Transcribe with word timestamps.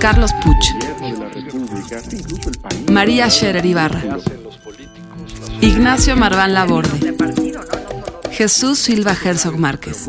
Carlos 0.00 0.30
Puch. 0.42 0.64
María 2.90 3.28
Scherer 3.28 3.66
Ibarra. 3.66 4.02
Ignacio 5.60 6.16
Marván 6.16 6.54
Laborde. 6.54 7.14
Jesús 8.32 8.78
Silva 8.78 9.14
Herzog 9.14 9.58
Márquez. 9.58 10.08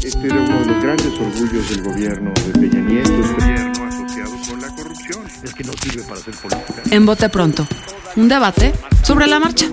Este 0.00 0.26
era 0.26 0.36
uno 0.36 0.60
de 0.60 0.66
los 0.66 0.82
grandes 0.82 1.18
orgullos 1.18 1.70
del 1.70 1.82
gobierno 1.82 2.32
de 2.46 2.52
Peña 2.52 2.80
Nieto, 2.82 3.10
gobierno 3.10 3.84
asociado 3.88 4.36
con 4.48 4.60
la 4.60 4.68
corrupción. 4.68 5.26
Es 5.42 5.54
que 5.54 5.64
no 5.64 5.72
sirve 5.72 6.02
para 6.04 6.20
hacer 6.20 6.34
política. 6.36 6.82
En 6.92 7.04
Bote 7.04 7.28
Pronto, 7.30 7.66
un 8.14 8.28
debate 8.28 8.72
sobre 9.02 9.26
la 9.26 9.40
marcha. 9.40 9.66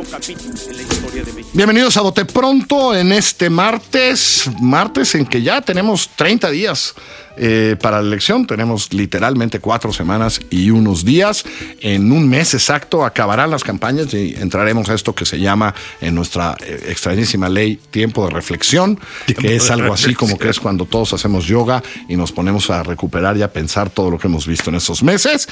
Bienvenidos 1.56 1.96
a 1.96 2.02
Bote 2.02 2.26
Pronto 2.26 2.94
en 2.94 3.14
este 3.14 3.50
martes, 3.50 4.52
martes 4.60 5.16
en 5.16 5.26
que 5.26 5.42
ya 5.42 5.62
tenemos 5.62 6.10
30 6.18 6.50
días 6.50 6.94
eh, 7.38 7.78
para 7.82 8.02
la 8.02 8.08
elección, 8.10 8.46
tenemos 8.46 8.92
literalmente 8.92 9.62
cuatro 9.62 9.94
semanas 9.94 10.42
y 10.50 10.70
unos 10.70 11.06
días. 11.06 11.46
En 11.80 12.12
un 12.12 12.28
mes 12.28 12.54
exacto 12.56 13.06
acabarán 13.06 13.52
las 13.52 13.64
campañas 13.64 14.14
y 14.14 14.36
entraremos 14.36 14.90
a 14.90 14.96
esto 14.96 15.16
que 15.16 15.26
se 15.26 15.40
llama 15.40 15.74
en 16.02 16.14
nuestra 16.14 16.58
eh, 16.60 16.88
extrañísima 16.90 17.48
ley 17.48 17.80
tiempo 17.90 18.26
de 18.26 18.32
reflexión, 18.34 19.00
que 19.26 19.56
es 19.56 19.72
algo 19.72 19.94
así 19.94 20.14
como 20.14 20.38
que 20.38 20.50
es 20.50 20.60
cuando 20.60 20.84
todos 20.84 21.14
hacemos 21.14 21.46
yoga 21.46 21.82
y 22.10 22.18
nos 22.18 22.34
ponemos 22.34 22.70
a 22.70 22.84
recuperar 22.84 23.38
y 23.38 23.44
a 23.44 23.54
pensar 23.54 23.90
todo 23.90 24.12
lo 24.12 24.20
que 24.20 24.28
hemos 24.28 24.46
visto 24.46 24.72
en 24.72 24.76
estos 24.76 25.02
meses. 25.02 25.48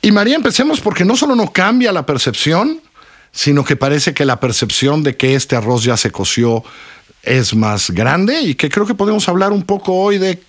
Y 0.00 0.10
María, 0.10 0.36
empecemos 0.36 0.80
porque 0.80 1.04
no 1.04 1.16
solo 1.16 1.34
no 1.34 1.52
cambia 1.52 1.92
la 1.92 2.06
percepción, 2.06 2.80
sino 3.38 3.62
que 3.62 3.76
parece 3.76 4.14
que 4.14 4.24
la 4.24 4.40
percepción 4.40 5.04
de 5.04 5.16
que 5.16 5.36
este 5.36 5.54
arroz 5.54 5.84
ya 5.84 5.96
se 5.96 6.10
coció 6.10 6.64
es 7.22 7.54
más 7.54 7.92
grande 7.92 8.40
y 8.40 8.56
que 8.56 8.68
creo 8.68 8.84
que 8.84 8.96
podemos 8.96 9.28
hablar 9.28 9.52
un 9.52 9.62
poco 9.62 9.94
hoy 9.94 10.18
de, 10.18 10.40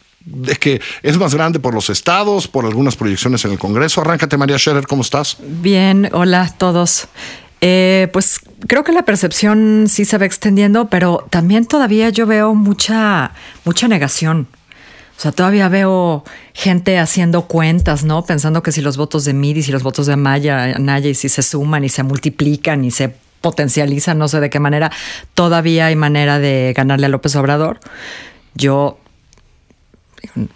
que 0.59 0.81
es 1.03 1.17
más 1.19 1.35
grande 1.35 1.59
por 1.59 1.75
los 1.75 1.91
estados, 1.91 2.47
por 2.47 2.65
algunas 2.65 2.95
proyecciones 2.95 3.45
en 3.45 3.51
el 3.51 3.59
Congreso. 3.59 4.01
Arráncate, 4.01 4.37
María 4.37 4.57
Scherer, 4.57 4.87
¿cómo 4.87 5.03
estás? 5.03 5.37
Bien, 5.39 6.09
hola 6.13 6.41
a 6.41 6.49
todos. 6.51 7.07
Eh, 7.61 8.07
pues 8.11 8.39
creo 8.65 8.83
que 8.83 8.91
la 8.91 9.05
percepción 9.05 9.85
sí 9.87 10.03
se 10.03 10.17
va 10.17 10.25
extendiendo, 10.25 10.89
pero 10.89 11.27
también 11.29 11.67
todavía 11.67 12.09
yo 12.09 12.25
veo 12.25 12.55
mucha, 12.55 13.33
mucha 13.65 13.87
negación. 13.87 14.47
O 15.19 15.21
sea, 15.21 15.33
todavía 15.33 15.67
veo 15.67 16.23
gente 16.53 16.97
haciendo 16.97 17.41
cuentas, 17.41 18.05
¿no? 18.05 18.23
Pensando 18.23 18.63
que 18.63 18.71
si 18.71 18.79
los 18.79 18.95
votos 18.95 19.25
de 19.25 19.33
Midi, 19.33 19.63
si 19.63 19.73
los 19.73 19.83
votos 19.83 20.05
de 20.07 20.13
Amaya, 20.13 20.79
Naya, 20.79 21.09
y 21.09 21.13
si 21.13 21.27
se 21.27 21.41
suman 21.41 21.83
y 21.83 21.89
se 21.89 22.03
multiplican 22.03 22.85
y 22.85 22.91
se 22.91 23.13
potencializan, 23.41 24.17
no 24.17 24.29
sé 24.29 24.39
de 24.39 24.49
qué 24.49 24.61
manera, 24.61 24.93
todavía 25.33 25.87
hay 25.87 25.97
manera 25.97 26.39
de 26.39 26.73
ganarle 26.73 27.07
a 27.07 27.09
López 27.09 27.35
Obrador. 27.35 27.81
Yo 28.55 28.97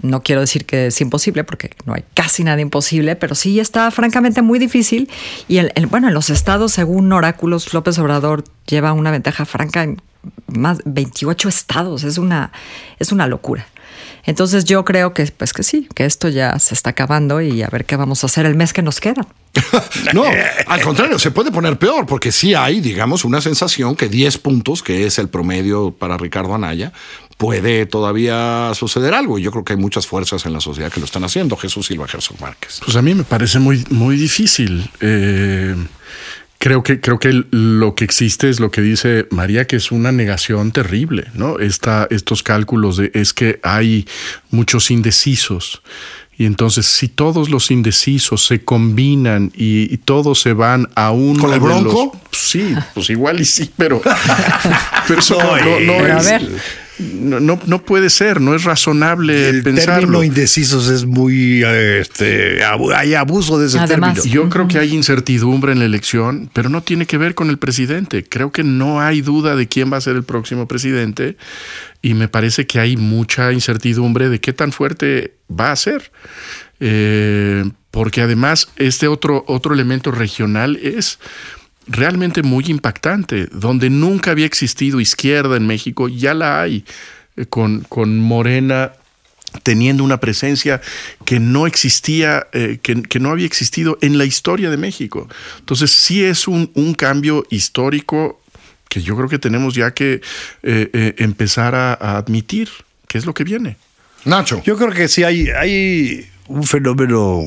no 0.01 0.23
quiero 0.23 0.39
decir 0.39 0.65
que 0.65 0.87
es 0.87 1.01
imposible, 1.01 1.43
porque 1.43 1.71
no 1.83 1.93
hay 1.93 2.05
casi 2.13 2.45
nada 2.45 2.61
imposible, 2.61 3.17
pero 3.17 3.35
sí 3.35 3.59
está 3.59 3.91
francamente 3.91 4.41
muy 4.41 4.59
difícil. 4.59 5.09
Y 5.49 5.57
el, 5.57 5.73
bueno, 5.89 6.07
en 6.07 6.13
los 6.13 6.29
estados, 6.29 6.71
según 6.71 7.11
oráculos, 7.11 7.73
López 7.73 7.99
Obrador 7.99 8.45
lleva 8.65 8.93
una 8.93 9.11
ventaja 9.11 9.43
franca 9.43 9.83
en 9.83 10.01
más 10.47 10.79
28 10.85 11.49
estados. 11.49 12.05
Es 12.05 12.17
una, 12.17 12.53
es 12.97 13.11
una 13.11 13.27
locura. 13.27 13.67
Entonces 14.25 14.65
yo 14.65 14.85
creo 14.85 15.13
que 15.13 15.25
pues 15.35 15.53
que 15.53 15.63
sí, 15.63 15.87
que 15.95 16.05
esto 16.05 16.29
ya 16.29 16.57
se 16.59 16.73
está 16.73 16.91
acabando 16.91 17.41
y 17.41 17.61
a 17.61 17.67
ver 17.67 17.85
qué 17.85 17.95
vamos 17.95 18.23
a 18.23 18.27
hacer 18.27 18.45
el 18.45 18.55
mes 18.55 18.73
que 18.73 18.81
nos 18.81 18.99
queda. 18.99 19.27
no, 20.13 20.23
al 20.67 20.81
contrario, 20.81 21.19
se 21.19 21.31
puede 21.31 21.51
poner 21.51 21.77
peor 21.77 22.05
porque 22.05 22.31
sí 22.31 22.55
hay, 22.55 22.81
digamos, 22.81 23.23
una 23.23 23.39
sensación 23.39 23.95
que 23.95 24.09
10 24.09 24.39
puntos, 24.39 24.81
que 24.81 25.05
es 25.05 25.19
el 25.19 25.29
promedio 25.29 25.91
para 25.91 26.17
Ricardo 26.17 26.55
Anaya, 26.55 26.91
puede 27.37 27.85
todavía 27.85 28.71
suceder 28.73 29.13
algo. 29.13 29.37
Y 29.37 29.43
yo 29.43 29.51
creo 29.51 29.63
que 29.63 29.73
hay 29.73 29.79
muchas 29.79 30.07
fuerzas 30.07 30.45
en 30.45 30.53
la 30.53 30.59
sociedad 30.59 30.91
que 30.91 30.99
lo 30.99 31.05
están 31.05 31.23
haciendo. 31.23 31.57
Jesús 31.57 31.87
Silva 31.87 32.07
Gerson 32.07 32.37
Márquez. 32.39 32.81
Pues 32.83 32.95
a 32.95 33.01
mí 33.01 33.13
me 33.13 33.23
parece 33.23 33.59
muy, 33.59 33.85
muy 33.89 34.15
difícil. 34.15 34.89
Eh, 35.01 35.75
Creo 36.63 36.81
que, 36.81 37.01
creo 37.01 37.19
que 37.19 37.43
lo 37.51 37.93
que 37.93 38.05
existe 38.05 38.49
es 38.49 38.61
lo 38.61 38.71
que 38.71 38.79
dice 38.79 39.27
María, 39.31 39.67
que 39.67 39.75
es 39.75 39.91
una 39.91 40.13
negación 40.13 40.71
terrible, 40.71 41.25
¿no? 41.33 41.59
Esta, 41.59 42.07
estos 42.09 42.41
cálculos 42.41 42.95
de 42.95 43.11
es 43.13 43.33
que 43.33 43.59
hay 43.63 44.07
muchos 44.49 44.89
indecisos. 44.89 45.81
Y 46.37 46.45
entonces, 46.45 46.85
si 46.85 47.09
todos 47.09 47.49
los 47.49 47.69
indecisos 47.69 48.45
se 48.45 48.63
combinan 48.63 49.51
y, 49.53 49.93
y 49.93 49.97
todos 49.97 50.39
se 50.39 50.53
van 50.53 50.87
a 50.95 51.11
un. 51.11 51.37
¿Con 51.37 51.51
el 51.51 51.59
bronco? 51.59 52.17
Los, 52.31 52.41
sí, 52.41 52.73
pues 52.93 53.09
igual 53.09 53.41
y 53.41 53.45
sí, 53.45 53.69
pero. 53.75 54.01
pero 55.09 55.19
eso 55.19 55.37
no, 55.37 55.57
no, 55.57 55.79
no 55.81 55.93
pero 55.97 56.17
es, 56.17 56.27
a 56.27 56.31
ver. 56.31 56.49
No, 57.21 57.39
no, 57.39 57.59
no, 57.65 57.83
puede 57.83 58.09
ser, 58.09 58.41
no 58.41 58.55
es 58.55 58.63
razonable 58.63 59.49
el 59.49 59.63
pensarlo. 59.63 60.01
término 60.01 60.23
indecisos 60.23 60.87
es 60.89 61.05
muy, 61.05 61.63
este, 61.63 62.59
hay 62.95 63.13
abuso 63.13 63.59
de 63.59 63.67
ese 63.67 63.79
Además, 63.79 64.15
término. 64.15 64.33
Yo 64.35 64.49
creo 64.49 64.67
que 64.67 64.79
hay 64.79 64.93
incertidumbre 64.93 65.71
en 65.71 65.79
la 65.79 65.85
elección, 65.85 66.49
pero 66.53 66.69
no 66.69 66.81
tiene 66.81 67.05
que 67.05 67.17
ver 67.17 67.35
con 67.35 67.49
el 67.49 67.57
presidente. 67.57 68.23
Creo 68.23 68.51
que 68.51 68.63
no 68.63 69.01
hay 69.01 69.21
duda 69.21 69.55
de 69.55 69.67
quién 69.67 69.91
va 69.91 69.97
a 69.97 70.01
ser 70.01 70.15
el 70.15 70.23
próximo 70.23 70.67
presidente 70.67 71.37
y 72.01 72.13
me 72.13 72.27
parece 72.27 72.67
que 72.67 72.79
hay 72.79 72.97
mucha 72.97 73.53
incertidumbre 73.53 74.29
de 74.29 74.39
qué 74.39 74.53
tan 74.53 74.71
fuerte 74.71 75.35
va 75.49 75.71
a 75.71 75.75
ser. 75.75 76.11
Eh, 76.79 77.63
porque 77.91 78.21
además 78.21 78.69
este 78.75 79.07
otro, 79.07 79.45
otro 79.47 79.73
elemento 79.73 80.11
regional 80.11 80.77
es 80.77 81.19
realmente 81.87 82.43
muy 82.43 82.65
impactante, 82.67 83.47
donde 83.47 83.89
nunca 83.89 84.31
había 84.31 84.45
existido 84.45 84.99
izquierda 84.99 85.57
en 85.57 85.67
México, 85.67 86.07
ya 86.07 86.33
la 86.33 86.61
hay, 86.61 86.85
eh, 87.35 87.45
con, 87.45 87.81
con 87.81 88.19
Morena 88.19 88.93
teniendo 89.61 90.03
una 90.03 90.19
presencia 90.19 90.81
que 91.25 91.39
no 91.39 91.67
existía, 91.67 92.47
eh, 92.53 92.79
que, 92.81 93.03
que, 93.03 93.19
no 93.19 93.29
había 93.29 93.45
existido 93.45 93.97
en 94.01 94.17
la 94.17 94.25
historia 94.25 94.71
de 94.71 94.77
México. 94.77 95.27
Entonces 95.59 95.91
sí 95.91 96.23
es 96.23 96.47
un, 96.47 96.71
un 96.73 96.95
cambio 96.95 97.45
histórico 97.51 98.41
que 98.89 99.01
yo 99.01 99.15
creo 99.15 99.29
que 99.29 99.39
tenemos 99.39 99.75
ya 99.75 99.93
que 99.93 100.21
eh, 100.63 100.89
eh, 100.93 101.15
empezar 101.17 101.75
a, 101.75 101.93
a, 101.93 102.17
admitir 102.17 102.69
qué 103.07 103.17
es 103.17 103.25
lo 103.25 103.33
que 103.33 103.43
viene. 103.43 103.77
Nacho. 104.25 104.61
Yo 104.65 104.77
creo 104.77 104.91
que 104.91 105.07
sí 105.07 105.23
hay, 105.23 105.49
hay 105.49 106.27
un 106.47 106.63
fenómeno 106.63 107.43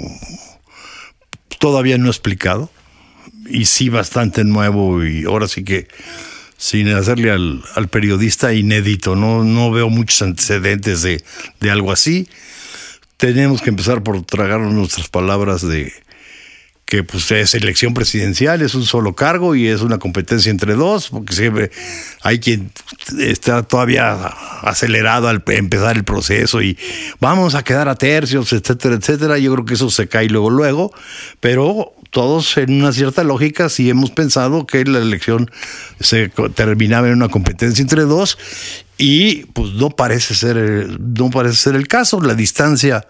todavía 1.58 1.98
no 1.98 2.08
explicado 2.08 2.70
y 3.48 3.66
sí 3.66 3.88
bastante 3.88 4.44
nuevo 4.44 5.04
y 5.04 5.24
ahora 5.24 5.48
sí 5.48 5.64
que 5.64 5.88
sin 6.58 6.88
hacerle 6.88 7.30
al, 7.30 7.62
al 7.74 7.88
periodista 7.88 8.52
inédito, 8.52 9.14
no, 9.14 9.44
no 9.44 9.70
veo 9.70 9.90
muchos 9.90 10.22
antecedentes 10.22 11.02
de, 11.02 11.22
de, 11.60 11.70
algo 11.70 11.92
así. 11.92 12.28
Tenemos 13.18 13.60
que 13.60 13.70
empezar 13.70 14.02
por 14.02 14.24
tragarnos 14.24 14.72
nuestras 14.72 15.08
palabras 15.08 15.66
de 15.66 15.92
que 16.86 17.02
pues 17.02 17.28
es 17.32 17.54
elección 17.54 17.94
presidencial, 17.94 18.62
es 18.62 18.76
un 18.76 18.84
solo 18.84 19.16
cargo 19.16 19.56
y 19.56 19.66
es 19.66 19.80
una 19.80 19.98
competencia 19.98 20.50
entre 20.50 20.74
dos, 20.74 21.08
porque 21.10 21.34
siempre 21.34 21.72
hay 22.22 22.38
quien 22.38 22.70
está 23.18 23.64
todavía 23.64 24.14
acelerado 24.62 25.26
al 25.26 25.42
empezar 25.48 25.96
el 25.96 26.04
proceso 26.04 26.62
y 26.62 26.78
vamos 27.18 27.56
a 27.56 27.64
quedar 27.64 27.88
a 27.88 27.96
tercios, 27.96 28.52
etcétera, 28.52 28.94
etcétera. 28.94 29.36
Yo 29.38 29.52
creo 29.52 29.64
que 29.64 29.74
eso 29.74 29.90
se 29.90 30.06
cae 30.06 30.28
luego, 30.28 30.48
luego, 30.48 30.92
pero 31.40 31.92
todos 32.10 32.56
en 32.56 32.80
una 32.80 32.92
cierta 32.92 33.24
lógica 33.24 33.68
sí 33.68 33.88
hemos 33.90 34.10
pensado 34.10 34.66
que 34.66 34.84
la 34.84 34.98
elección 34.98 35.50
se 36.00 36.28
terminaba 36.54 37.08
en 37.08 37.14
una 37.14 37.28
competencia 37.28 37.82
entre 37.82 38.02
dos 38.02 38.38
y 38.98 39.44
pues 39.46 39.72
no 39.72 39.90
parece 39.90 40.34
ser 40.34 40.98
no 41.00 41.30
parece 41.30 41.56
ser 41.56 41.74
el 41.74 41.88
caso. 41.88 42.20
La 42.20 42.34
distancia 42.34 43.06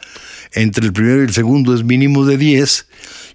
entre 0.53 0.85
el 0.87 0.93
primero 0.93 1.21
y 1.21 1.27
el 1.27 1.33
segundo 1.33 1.75
es 1.75 1.85
mínimo 1.85 2.25
de 2.27 2.39
10 2.39 2.87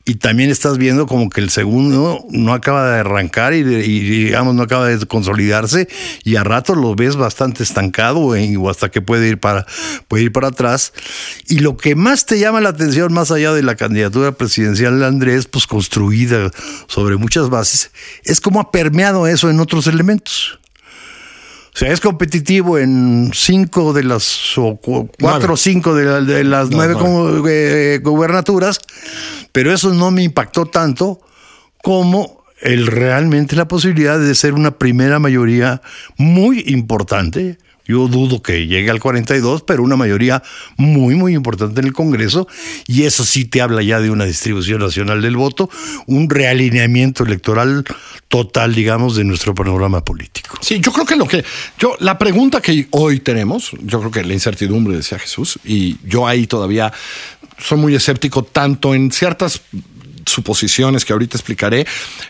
y 0.05 0.15
también 0.15 0.49
estás 0.49 0.77
viendo 0.77 1.05
como 1.05 1.29
que 1.29 1.41
el 1.41 1.49
segundo 1.49 2.25
no 2.29 2.53
acaba 2.53 2.89
de 2.91 2.99
arrancar 2.99 3.53
y, 3.53 3.63
digamos 3.63 4.55
no 4.55 4.63
acaba 4.63 4.87
de 4.87 5.05
consolidarse 5.05 5.87
y 6.23 6.35
a 6.35 6.43
ratos 6.43 6.77
lo 6.77 6.95
ves 6.95 7.15
bastante 7.15 7.63
estancado 7.63 8.35
eh, 8.35 8.55
o 8.57 8.69
hasta 8.69 8.89
que 8.89 9.01
puede 9.01 9.27
ir 9.27 9.39
para 9.39 9.65
puede 10.07 10.23
ir 10.23 10.31
para 10.31 10.47
atrás. 10.47 10.93
Y 11.47 11.59
lo 11.59 11.77
que 11.77 11.95
más 11.95 12.25
te 12.25 12.39
llama 12.39 12.61
la 12.61 12.69
atención 12.69 13.13
más 13.13 13.31
allá 13.31 13.53
de 13.53 13.63
la 13.63 13.75
candidatura 13.75 14.31
presidencial 14.31 14.99
de 14.99 15.05
Andrés 15.05 15.47
pues 15.47 15.67
construida 15.67 16.51
sobre 16.87 17.17
muchas 17.17 17.49
bases 17.49 17.91
es 18.23 18.41
cómo 18.41 18.59
ha 18.59 18.71
permeado 18.71 19.27
eso 19.27 19.49
en 19.49 19.59
otros 19.59 19.87
elementos 19.87 20.60
sea, 21.73 21.91
es 21.91 21.99
competitivo 22.01 22.77
en 22.77 23.31
cinco 23.33 23.93
de 23.93 24.03
las, 24.03 24.57
o 24.57 24.75
cu- 24.75 25.09
cuatro 25.19 25.53
o 25.53 25.57
cinco 25.57 25.95
de, 25.95 26.05
la- 26.05 26.21
de 26.21 26.43
las 26.43 26.69
nueve 26.69 26.93
como, 26.93 27.47
eh, 27.47 27.99
gubernaturas, 28.03 28.79
pero 29.51 29.73
eso 29.73 29.93
no 29.93 30.11
me 30.11 30.23
impactó 30.23 30.65
tanto 30.65 31.21
como 31.81 32.43
el 32.61 32.87
realmente 32.87 33.55
la 33.55 33.67
posibilidad 33.67 34.19
de 34.19 34.35
ser 34.35 34.53
una 34.53 34.71
primera 34.71 35.17
mayoría 35.19 35.81
muy 36.17 36.63
importante. 36.67 37.57
Yo 37.91 38.07
dudo 38.07 38.41
que 38.41 38.67
llegue 38.67 38.89
al 38.89 39.01
42, 39.01 39.63
pero 39.63 39.83
una 39.83 39.97
mayoría 39.97 40.41
muy, 40.77 41.15
muy 41.15 41.35
importante 41.35 41.81
en 41.81 41.87
el 41.87 41.93
Congreso. 41.93 42.47
Y 42.87 43.03
eso 43.03 43.25
sí 43.25 43.43
te 43.43 43.61
habla 43.61 43.83
ya 43.83 43.99
de 43.99 44.09
una 44.09 44.23
distribución 44.23 44.79
nacional 44.79 45.21
del 45.21 45.35
voto, 45.35 45.69
un 46.07 46.29
realineamiento 46.29 47.25
electoral 47.25 47.83
total, 48.29 48.73
digamos, 48.73 49.17
de 49.17 49.25
nuestro 49.25 49.53
panorama 49.53 50.05
político. 50.05 50.57
Sí, 50.61 50.79
yo 50.79 50.93
creo 50.93 51.05
que 51.05 51.17
lo 51.17 51.27
que. 51.27 51.43
Yo, 51.77 51.97
la 51.99 52.17
pregunta 52.17 52.61
que 52.61 52.87
hoy 52.91 53.19
tenemos, 53.19 53.71
yo 53.81 53.99
creo 53.99 54.11
que 54.11 54.23
la 54.23 54.31
incertidumbre, 54.31 54.95
decía 54.95 55.19
Jesús, 55.19 55.59
y 55.65 55.97
yo 56.05 56.25
ahí 56.25 56.47
todavía 56.47 56.93
soy 57.57 57.77
muy 57.77 57.93
escéptico, 57.93 58.43
tanto 58.43 58.95
en 58.95 59.11
ciertas 59.11 59.61
suposiciones 60.25 61.05
que 61.05 61.13
ahorita 61.13 61.37
explicaré, 61.37 61.85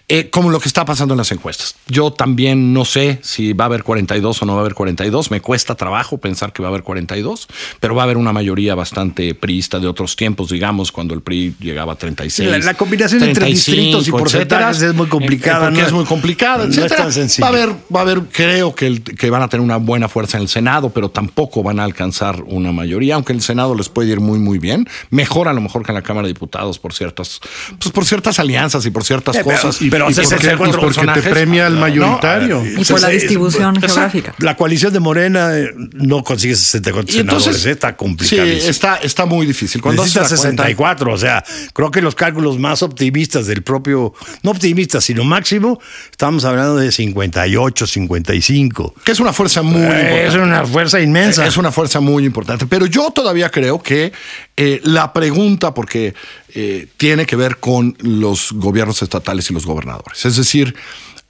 eh, 0.07 0.29
como 0.29 0.49
lo 0.49 0.59
que 0.59 0.67
está 0.67 0.85
pasando 0.85 1.13
en 1.13 1.17
las 1.19 1.31
encuestas. 1.31 1.75
Yo 1.87 2.11
también 2.11 2.73
no 2.73 2.85
sé 2.85 3.19
si 3.23 3.53
va 3.53 3.65
a 3.65 3.67
haber 3.67 3.83
42 3.83 4.41
o 4.41 4.45
no 4.45 4.53
va 4.53 4.59
a 4.59 4.61
haber 4.61 4.73
42. 4.73 5.31
Me 5.31 5.41
cuesta 5.41 5.75
trabajo 5.75 6.17
pensar 6.17 6.53
que 6.53 6.61
va 6.61 6.69
a 6.69 6.71
haber 6.71 6.83
42, 6.83 7.47
pero 7.79 7.95
va 7.95 8.03
a 8.03 8.05
haber 8.05 8.17
una 8.17 8.33
mayoría 8.33 8.75
bastante 8.75 9.33
priista 9.35 9.79
de 9.79 9.87
otros 9.87 10.15
tiempos, 10.15 10.49
digamos, 10.49 10.91
cuando 10.91 11.13
el 11.13 11.21
PRI 11.21 11.55
llegaba 11.59 11.93
a 11.93 11.95
36. 11.95 12.49
La- 12.49 12.57
la 12.59 12.73
combinación 12.73 13.23
entre 13.23 13.45
distritos 13.47 14.07
y 14.07 14.11
porcentajes 14.11 14.81
es 14.81 14.93
muy 14.93 15.07
complicada, 15.07 15.65
eh, 15.65 15.67
porque 15.69 15.81
¿no? 15.81 15.87
es 15.87 15.93
muy 15.93 16.05
complicada, 16.05 16.65
No 16.67 16.85
es 16.85 16.91
tan 16.95 17.11
sencillo. 17.11 17.43
Va 17.43 17.47
a 17.47 17.51
haber 17.63 17.75
va 17.93 17.99
a 17.99 18.03
haber, 18.03 18.21
creo 18.31 18.73
que, 18.75 18.87
el- 18.87 19.03
que 19.03 19.29
van 19.29 19.41
a 19.41 19.47
tener 19.47 19.63
una 19.63 19.77
buena 19.77 20.07
fuerza 20.07 20.37
en 20.37 20.43
el 20.43 20.49
Senado, 20.49 20.89
pero 20.89 21.09
tampoco 21.09 21.63
van 21.63 21.79
a 21.79 21.83
alcanzar 21.83 22.43
una 22.47 22.71
mayoría, 22.71 23.15
aunque 23.15 23.33
el 23.33 23.41
Senado 23.41 23.75
les 23.75 23.89
puede 23.89 24.09
ir 24.11 24.19
muy, 24.19 24.39
muy 24.39 24.59
bien. 24.59 24.87
Mejor 25.09 25.47
a 25.47 25.53
lo 25.53 25.61
mejor 25.61 25.83
que 25.83 25.91
en 25.91 25.95
la 25.95 26.01
Cámara 26.01 26.27
de 26.27 26.33
Diputados 26.33 26.79
por 26.79 26.93
ciertas, 26.93 27.39
pues 27.81 27.91
por 27.93 28.05
ciertas 28.05 28.39
alianzas 28.39 28.85
y 28.85 28.91
por 28.91 29.03
ciertas 29.03 29.35
Eh, 29.35 29.41
pero- 29.43 29.57
cosas. 29.57 29.81
y- 29.81 29.89
pero 29.89 30.05
por 30.05 30.13
64 30.13 30.65
ciertos 30.81 31.05
porque 31.05 31.21
te 31.21 31.29
premia 31.29 31.67
al 31.67 31.75
No, 31.75 31.81
mayoritario. 31.81 32.63
Y 32.65 32.83
por 32.85 32.99
la 33.01 33.07
Sí, 33.07 33.13
sí, 33.13 33.19
distribución 33.19 33.75
geográfica. 33.81 34.33
La 34.39 34.55
coalición 34.55 34.93
de 34.93 34.99
Morena 34.99 35.57
eh, 35.57 35.69
no 35.93 36.23
consigue 36.23 36.55
64 36.55 37.15
Y 37.15 37.19
entonces, 37.19 37.43
senadores, 37.43 37.65
eh, 37.65 37.71
está 37.71 37.89
sí, 37.89 37.95
complicadísimo. 37.97 38.69
está, 38.69 38.95
está 38.97 39.25
muy 39.25 39.45
difícil. 39.45 39.81
Cuando 39.81 40.03
Necesita 40.03 40.25
haces 40.25 40.39
la 40.39 40.45
cuenta- 40.45 40.63
64, 40.63 41.13
o 41.13 41.17
sea, 41.17 41.43
creo 41.73 41.91
que 41.91 42.01
los 42.01 42.15
cálculos 42.15 42.59
más 42.59 42.83
optimistas 42.83 43.47
del 43.47 43.63
propio, 43.63 44.13
no 44.43 44.51
optimistas, 44.51 45.03
sino 45.03 45.23
máximo, 45.23 45.79
estamos 46.11 46.45
hablando 46.45 46.77
de 46.77 46.91
58, 46.91 47.87
55. 47.87 48.93
que 49.03 49.11
es 49.11 49.19
una 49.19 49.33
fuerza 49.33 49.61
muy 49.61 49.81
Eh, 49.81 49.87
es 50.27 50.33
importante. 50.33 50.39
una 50.39 50.65
fuerza 50.65 51.01
inmensa. 51.01 51.45
Es 51.47 51.57
una 51.57 51.71
fuerza 51.71 51.99
muy 51.99 52.25
importante. 52.25 52.65
Pero 52.67 52.85
yo 52.85 53.11
todavía 53.11 53.49
creo 53.49 53.81
que 53.81 54.11
eh, 54.57 54.81
la 54.83 55.13
pregunta, 55.13 55.73
porque 55.73 56.13
eh, 56.53 56.87
tiene 56.97 57.25
que 57.25 57.35
ver 57.35 57.57
con 57.57 57.95
los 57.99 58.51
gobiernos 58.51 59.01
estatales 59.01 59.49
y 59.49 59.53
los 59.53 59.65
gobernadores. 59.65 60.25
Es 60.25 60.35
decir, 60.35 60.75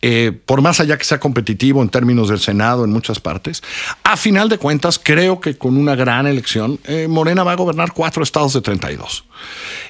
eh, 0.02 0.32
por 0.46 0.62
más 0.62 0.80
allá 0.80 0.98
que 0.98 1.06
sea 1.06 1.20
competitivo 1.20 1.82
en 1.84 1.90
términos 1.90 2.30
del 2.30 2.40
Senado 2.40 2.84
en 2.84 2.92
muchas 2.92 3.20
partes, 3.20 3.62
a 4.04 4.18
final 4.18 4.50
de 4.50 4.58
cuentas 4.58 5.00
creo 5.02 5.40
que 5.40 5.56
con 5.56 5.78
una 5.78 5.96
gran 5.96 6.26
elección, 6.26 6.80
Morena 7.08 7.44
va 7.44 7.52
a 7.52 7.56
gobernar 7.56 7.94
cuatro 7.94 8.24
estados 8.24 8.54
de 8.54 8.62
32. 8.62 9.24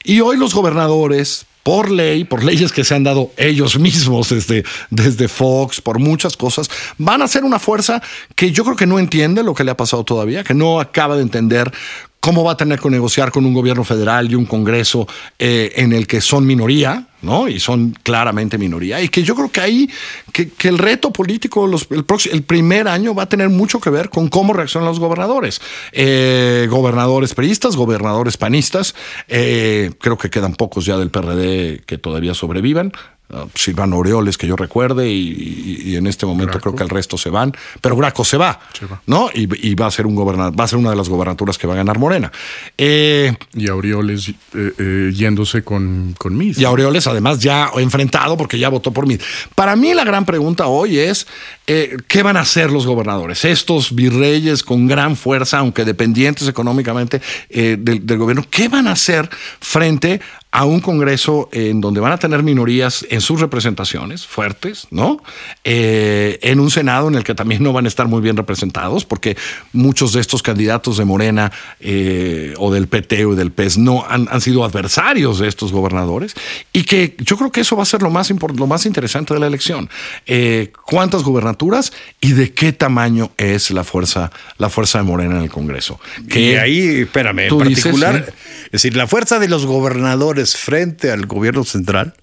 Y 0.04 0.19
hoy 0.19 0.36
los 0.38 0.54
gobernadores, 0.54 1.45
por 1.63 1.89
ley, 1.89 2.24
por 2.25 2.44
leyes 2.44 2.72
que 2.72 2.84
se 2.84 2.95
han 2.95 3.04
dado 3.04 3.31
ellos 3.38 3.80
mismos 3.80 4.30
desde, 4.30 4.66
desde 4.89 5.27
Fox, 5.27 5.80
por 5.80 6.00
muchas 6.00 6.36
cosas, 6.36 6.69
van 6.98 7.22
a 7.22 7.27
ser 7.27 7.44
una 7.44 7.60
fuerza 7.60 8.01
que 8.36 8.51
yo 8.51 8.63
creo 8.63 8.75
que 8.75 8.88
no 8.88 9.00
entiende 9.00 9.44
lo 9.44 9.54
que 9.54 9.63
le 9.63 9.72
ha 9.72 9.77
pasado 9.77 10.04
todavía, 10.04 10.44
que 10.44 10.54
no 10.54 10.80
acaba 10.80 11.16
de 11.16 11.22
entender 11.22 11.72
cómo 12.21 12.44
va 12.44 12.53
a 12.53 12.57
tener 12.57 12.79
que 12.79 12.89
negociar 12.89 13.31
con 13.31 13.45
un 13.45 13.53
gobierno 13.53 13.83
federal 13.83 14.31
y 14.31 14.35
un 14.35 14.45
Congreso 14.45 15.07
eh, 15.39 15.73
en 15.75 15.91
el 15.91 16.06
que 16.06 16.21
son 16.21 16.45
minoría, 16.45 17.07
¿no? 17.23 17.47
Y 17.47 17.59
son 17.59 17.97
claramente 18.03 18.59
minoría. 18.59 19.01
Y 19.01 19.09
que 19.09 19.23
yo 19.23 19.35
creo 19.35 19.51
que 19.51 19.59
ahí, 19.59 19.89
que, 20.31 20.50
que 20.50 20.68
el 20.68 20.77
reto 20.77 21.12
político 21.12 21.68
el, 21.89 22.44
primer 22.44 22.88
año 22.88 23.15
va 23.15 23.23
a 23.23 23.29
tener 23.29 23.50
mucho 23.50 23.81
que 23.81 23.89
ver 23.89 24.09
con 24.09 24.29
cómo 24.29 24.53
reaccionan 24.53 24.88
los 24.88 25.00
gobernadores. 25.00 25.62
Eh, 25.91 26.68
gobernadores 26.69 27.33
priistas, 27.33 27.75
gobernadores 27.75 28.38
panistas. 28.38 28.94
eh, 29.27 29.91
creo 30.00 30.17
que 30.17 30.29
quedan 30.29 30.53
pocos 30.53 30.85
ya 30.85 30.97
del 30.97 31.09
PRD 31.09 31.81
que 31.88 31.97
todavía 31.97 32.35
sobrevivan. 32.35 32.94
Uh, 33.31 33.48
Silvano 33.56 33.95
Aureoles, 33.95 34.38
que 34.38 34.45
yo 34.45 34.57
recuerde, 34.57 35.10
y, 35.10 35.95
en 35.95 36.06
este 36.06 36.25
momento 36.25 36.60
creo 36.60 36.75
que 36.75 36.83
el 36.83 36.89
resto 36.89 37.18
se 37.18 37.30
van, 37.30 37.54
pero 37.80 37.95
Graco 37.95 38.25
se 38.25 38.36
va, 38.36 38.60
¿no? 39.06 39.30
Y, 39.33 39.69
y 39.69 39.75
va 39.75 39.88
a 39.88 39.92
ser 39.92 40.06
un 40.06 40.16
gobernador, 40.16 40.60
va 40.60 40.66
a 40.66 40.68
ser 40.68 40.78
una 40.78 40.89
de 40.89 40.95
las 40.98 41.07
gobernaturas 41.07 41.57
que 41.57 41.66
va 41.66 41.74
a 41.74 41.78
ganar 41.78 41.98
Morena. 41.98 42.31
Eh, 42.78 43.33
Y 43.54 43.69
Aureoles 43.69 44.30
eh, 44.30 44.33
eh, 44.78 45.12
yéndose 45.16 45.63
con, 45.63 46.13
con 46.18 46.38
Miss. 46.38 46.57
y 46.57 46.66
Aureoles, 46.66 47.07
además, 47.07 47.39
ya 47.39 47.69
enfrentado 47.78 48.36
porque 48.36 48.60
ya 48.60 48.69
votó 48.69 48.92
por 48.92 49.07
mí. 49.07 49.18
Para 49.56 49.75
mí, 49.75 49.94
la 49.94 50.04
gran 50.04 50.25
pregunta 50.25 50.68
hoy 50.68 51.00
es: 51.00 51.25
eh, 51.68 51.98
¿qué 52.07 52.24
van 52.24 52.36
a 52.36 52.42
hacer 52.42 52.69
los 52.69 52.86
gobernadores? 52.86 53.45
Estos 53.45 53.95
virreyes 53.95 54.63
con 54.63 54.88
gran 54.88 55.16
fuerza, 55.16 55.60
aunque 55.60 55.86
dependientes 55.86 56.48
económicamente 56.48 57.22
del, 57.50 58.06
del 58.06 58.18
gobierno, 58.18 58.45
¿qué 58.50 58.68
van 58.68 58.88
a 58.88 58.92
hacer 58.92 59.30
frente 59.60 60.19
a 60.51 60.65
un 60.65 60.81
Congreso 60.81 61.48
en 61.53 61.80
donde 61.80 62.01
van 62.01 62.12
a 62.12 62.18
tener 62.18 62.44
minorías 62.44 63.06
en 63.09 63.21
sus 63.21 63.39
representaciones 63.39 64.27
fuertes, 64.27 64.88
¿no? 64.92 65.24
Eh, 65.63 66.39
en 66.42 66.59
un 66.59 66.69
Senado 66.69 67.07
en 67.07 67.15
el 67.15 67.24
que 67.24 67.33
también 67.33 67.63
no 67.63 67.71
van 67.71 67.86
a 67.86 67.88
estar 67.88 68.07
muy 68.07 68.21
bien 68.21 68.36
representados, 68.36 69.06
porque 69.06 69.38
muchos 69.71 70.12
de 70.12 70.19
estos 70.19 70.44
candidatos 70.44 70.98
de 70.98 71.06
Morena 71.06 71.53
eh, 71.80 72.53
o 72.57 72.71
del 72.71 72.88
PT 72.88 73.25
o 73.25 73.36
del 73.36 73.51
PES 73.51 73.77
no 73.77 74.06
han, 74.07 74.27
han 74.30 74.42
sido 74.42 74.65
adversarios 74.65 75.39
de 75.39 75.48
estos 75.48 75.71
gobernadores, 75.71 76.36
y 76.74 76.83
que 76.83 77.15
yo 77.19 77.38
creo 77.38 77.51
que 77.51 77.62
eso 77.62 77.77
va 77.77 77.83
a 77.83 77.86
ser 77.86 78.01
lo 78.01 78.09
más, 78.09 78.30
lo 78.30 78.68
más 78.68 78.86
interesante 78.86 79.33
de 79.33 79.39
la 79.39 79.48
elección. 79.48 79.89
Eh, 80.25 80.74
¿Cuántas 80.86 81.24
gubernaturas 81.24 81.94
y 82.19 82.33
de 82.33 82.51
qué 82.53 82.74
tamaño 82.74 83.31
es 83.38 83.71
la 83.71 83.86
fuerza, 83.86 84.31
la 84.57 84.69
fuerza 84.69 84.98
de 84.98 85.06
Morena 85.06 85.38
en 85.38 85.44
el 85.44 85.50
Congreso? 85.50 85.98
Y 86.27 86.56
ahí, 86.56 87.01
espérame, 87.01 87.48
en 87.48 87.57
dices, 87.59 87.83
particular, 87.83 88.33
es 88.65 88.71
decir, 88.71 88.98
la 88.98 89.07
fuerza 89.07 89.39
de 89.39 89.48
los 89.48 89.65
gobernadores 89.65 90.40
frente 90.45 91.11
al 91.11 91.25
gobierno 91.25 91.63
central 91.63 92.13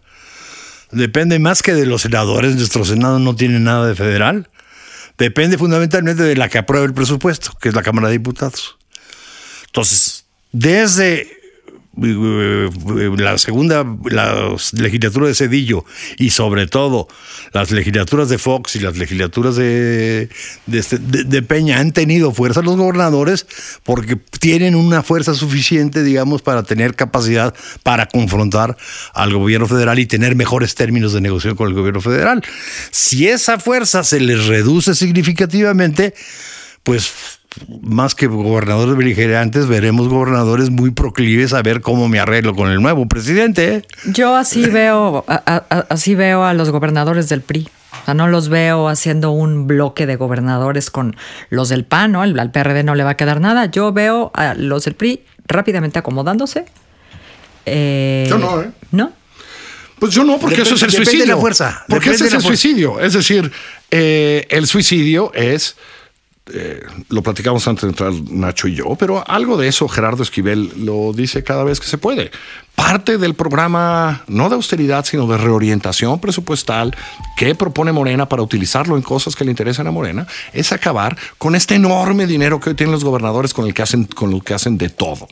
depende 0.91 1.39
más 1.39 1.63
que 1.63 1.75
de 1.75 1.87
los 1.87 2.03
senadores. 2.03 2.55
Nuestro 2.57 2.85
Senado 2.85 3.19
no 3.19 3.37
tiene 3.37 3.61
nada 3.61 3.87
de 3.87 3.95
federal. 3.95 4.49
Depende 5.17 5.59
fundamentalmente 5.59 6.23
de 6.23 6.37
la 6.37 6.49
que 6.49 6.59
apruebe 6.59 6.87
el 6.87 6.95
presupuesto, 6.95 7.53
que 7.61 7.69
es 7.69 7.75
la 7.75 7.83
Cámara 7.83 8.09
de 8.09 8.15
Diputados. 8.15 8.79
Entonces, 9.67 10.27
desde 10.53 11.38
la 12.01 13.39
segunda 13.39 13.85
la 14.11 14.55
legislatura 14.73 15.27
de 15.29 15.35
Cedillo 15.35 15.85
y 16.17 16.31
sobre 16.31 16.67
todo 16.67 17.09
las 17.53 17.71
legislaturas 17.71 18.29
de 18.29 18.39
Fox 18.39 18.77
y 18.77 18.81
las 18.81 18.97
legislaturas 18.97 19.57
de, 19.57 20.29
de, 20.67 20.79
este- 20.79 20.99
de- 20.99 21.25
de 21.25 21.43
Peña 21.43 21.79
han 21.79 21.93
tenido 21.93 22.33
fuerza 22.33 22.63
los 22.63 22.77
gobernadores 22.77 23.47
porque 23.85 24.17
tienen 24.41 24.75
una 24.75 25.03
fuerza 25.03 25.35
suficiente, 25.35 26.03
digamos, 26.03 26.43
para 26.43 26.63
tener 26.63 26.95
capacidad 26.95 27.55
para 27.83 28.07
confrontar 28.07 28.77
al 29.15 29.33
gobierno 29.35 29.67
federal 29.67 29.99
y 29.99 30.07
tener 30.07 30.35
mejores 30.37 30.75
términos 30.75 31.13
de 31.13 31.21
negociación 31.21 31.57
con 31.57 31.69
el 31.69 31.75
gobierno 31.75 32.01
federal. 32.01 32.43
Si 32.91 33.29
esa 33.29 33.59
fuerza 33.59 34.05
se 34.05 34.21
les 34.21 34.47
reduce 34.47 34.95
significativamente, 34.95 36.15
pues 36.83 37.11
más 37.83 38.15
que 38.15 38.27
gobernadores 38.27 38.97
beligerantes, 38.97 39.67
veremos 39.67 40.09
gobernadores 40.09 40.71
muy 40.71 40.91
proclives 40.91 41.53
a 41.55 41.63
ver 41.63 41.81
cómo 41.81 42.09
me 42.09 42.21
arreglo 42.21 42.55
con 42.55 42.71
el 42.71 42.81
nuevo 42.81 43.07
presidente. 43.09 43.75
¿eh? 43.75 43.83
Yo 44.07 44.37
así 44.37 44.67
veo, 44.67 45.25
a- 45.27 45.43
a- 45.47 45.87
así 45.89 46.15
veo 46.15 46.45
a 46.45 46.55
los 46.55 46.71
gobernadores 46.71 47.29
del 47.29 47.41
PRI. 47.41 47.69
O 48.03 48.05
sea, 48.05 48.15
no 48.15 48.29
los 48.29 48.49
veo 48.49 48.89
haciendo 48.89 49.31
un 49.31 49.67
bloque 49.67 50.07
de 50.07 50.17
gobernadores 50.17 50.91
con 50.91 51.17
los 51.51 51.69
del 51.71 51.85
PAN, 51.85 52.13
¿no? 52.13 52.23
Al 52.23 52.39
al 52.39 52.51
PRD 52.53 52.83
no 52.85 52.95
le 52.95 53.03
va 53.05 53.11
a 53.11 53.17
quedar 53.17 53.41
nada. 53.41 53.67
Yo 53.67 53.93
veo 53.93 54.31
a 54.35 54.55
los 54.55 54.85
del 54.85 54.95
PRI 54.95 55.23
rápidamente 55.47 55.99
acomodándose. 55.99 56.67
Eh, 57.67 58.27
Yo 58.29 58.39
no, 58.39 58.63
¿eh? 58.63 58.71
¿No? 58.93 59.13
Pues 59.99 60.13
yo 60.15 60.23
no, 60.23 60.39
porque 60.39 60.57
Depende- 60.57 60.63
eso 60.63 60.75
es 60.77 60.83
el 60.83 60.91
depende 60.91 61.05
de 61.05 61.11
suicidio. 61.17 61.35
la 61.35 61.41
fuerza, 61.41 61.85
Porque 61.89 62.11
depende 62.11 62.15
ese 62.17 62.25
es 62.27 62.33
la 62.33 62.37
el 62.39 62.43
fuerza. 62.45 62.63
suicidio. 62.63 63.01
Es 63.01 63.13
decir, 63.15 63.53
eh, 63.91 64.47
el 64.51 64.67
suicidio 64.67 65.33
es. 65.35 65.77
Eh, 66.53 66.83
lo 67.09 67.23
platicamos 67.23 67.67
antes 67.69 67.83
de 67.83 67.89
entrar 67.89 68.13
Nacho 68.31 68.69
y 68.69 68.75
yo, 68.75 68.97
pero 68.99 69.23
algo 69.29 69.57
de 69.57 69.69
eso 69.69 69.89
Gerardo 69.89 70.23
Esquivel 70.23 70.73
lo 70.85 71.13
dice 71.13 71.43
cada 71.45 71.65
vez 71.65 71.81
que 71.81 71.87
se 71.87 71.99
puede. 71.99 72.31
Parte 72.75 73.19
del 73.19 73.35
programa, 73.35 74.23
no 74.29 74.49
de 74.49 74.55
austeridad, 74.55 75.05
sino 75.05 75.27
de 75.27 75.37
reorientación 75.37 76.21
presupuestal 76.21 76.97
que 77.37 77.55
propone 77.55 77.93
Morena 77.93 78.29
para 78.29 78.43
utilizarlo 78.43 78.97
en 78.97 79.03
cosas 79.03 79.35
que 79.35 79.45
le 79.45 79.51
interesan 79.51 79.87
a 79.87 79.91
Morena, 79.91 80.27
es 80.53 80.73
acabar 80.73 81.17
con 81.39 81.55
este 81.55 81.75
enorme 81.75 82.27
dinero 82.27 82.61
que 82.61 82.71
hoy 82.71 82.77
tienen 82.77 82.93
los 82.93 83.05
gobernadores 83.05 83.53
con 83.53 83.67
el 83.67 83.75
que 83.75 83.83
hacen, 83.83 84.05
con 84.05 84.31
lo 84.31 84.41
que 84.41 84.55
hacen 84.55 84.79
de 84.79 84.89
todo. 84.89 85.27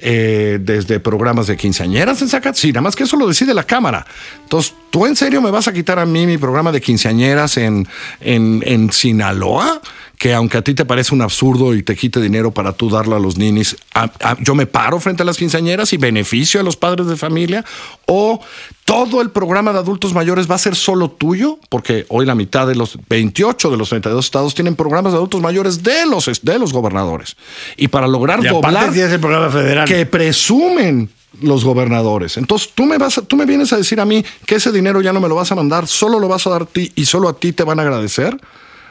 eh, 0.00 0.58
desde 0.60 1.00
programas 1.00 1.46
de 1.46 1.56
quinceañeras 1.56 2.20
en 2.22 2.28
Zacatecas. 2.28 2.58
Sí, 2.60 2.68
nada 2.72 2.82
más 2.82 2.94
que 2.94 3.04
eso 3.04 3.16
lo 3.16 3.26
decide 3.26 3.54
la 3.54 3.64
Cámara. 3.64 4.04
Entonces, 4.42 4.74
¿tú 4.94 5.06
en 5.06 5.16
serio 5.16 5.42
me 5.42 5.50
vas 5.50 5.66
a 5.66 5.72
quitar 5.72 5.98
a 5.98 6.06
mí 6.06 6.24
mi 6.24 6.38
programa 6.38 6.70
de 6.70 6.80
quinceañeras 6.80 7.56
en, 7.56 7.88
en, 8.20 8.62
en 8.64 8.92
Sinaloa? 8.92 9.80
que 10.16 10.32
aunque 10.32 10.56
a 10.58 10.62
ti 10.62 10.74
te 10.74 10.84
parece 10.84 11.12
un 11.12 11.22
absurdo 11.22 11.74
y 11.74 11.82
te 11.82 11.96
quite 11.96 12.20
dinero 12.20 12.52
para 12.52 12.72
tú 12.72 12.88
darlo 12.88 13.16
a 13.16 13.18
los 13.18 13.36
ninis, 13.36 13.76
a- 13.94 14.04
a- 14.22 14.36
yo 14.40 14.54
me 14.54 14.64
paro 14.64 15.00
frente 15.00 15.24
a 15.24 15.26
las 15.26 15.36
quinceañeras 15.36 15.92
y 15.92 15.96
beneficio 15.96 16.60
a 16.60 16.62
los 16.62 16.76
padres 16.76 17.08
de 17.08 17.16
familia, 17.16 17.64
o 18.06 18.40
todo 18.84 19.20
el 19.20 19.30
programa 19.30 19.72
de 19.72 19.80
adultos 19.80 20.14
mayores 20.14 20.48
va 20.48 20.54
a 20.54 20.58
ser 20.58 20.76
solo 20.76 21.10
tuyo, 21.10 21.58
porque 21.68 22.06
hoy 22.08 22.26
la 22.26 22.36
mitad 22.36 22.66
de 22.68 22.76
los 22.76 22.96
28 23.08 23.70
de 23.72 23.76
los 23.76 23.88
32 23.88 24.24
estados 24.24 24.54
tienen 24.54 24.76
programas 24.76 25.12
de 25.12 25.16
adultos 25.18 25.40
mayores 25.42 25.82
de 25.82 26.06
los, 26.06 26.30
de 26.42 26.58
los 26.60 26.72
gobernadores. 26.72 27.36
Y 27.76 27.88
para 27.88 28.06
lograr 28.06 28.38
Y 28.42 28.46
doblar 28.48 28.92
tienes 28.92 29.12
el 29.12 29.20
programa 29.20 29.50
federal. 29.50 29.86
que 29.88 30.06
presumen 30.06 31.10
los 31.40 31.64
gobernadores. 31.64 32.36
Entonces, 32.36 32.70
tú 32.74 32.84
me 32.84 32.98
vas 32.98 33.18
a- 33.18 33.22
tú 33.22 33.36
me 33.36 33.46
vienes 33.46 33.72
a 33.72 33.76
decir 33.76 34.00
a 34.00 34.04
mí 34.04 34.24
que 34.46 34.56
ese 34.56 34.72
dinero 34.72 35.00
ya 35.00 35.12
no 35.12 35.20
me 35.20 35.28
lo 35.28 35.34
vas 35.34 35.52
a 35.52 35.54
mandar, 35.54 35.86
solo 35.86 36.18
lo 36.18 36.28
vas 36.28 36.46
a 36.46 36.50
dar 36.50 36.62
a 36.62 36.66
ti 36.66 36.92
y 36.94 37.04
solo 37.04 37.28
a 37.28 37.38
ti 37.38 37.52
te 37.52 37.64
van 37.64 37.78
a 37.78 37.82
agradecer. 37.82 38.36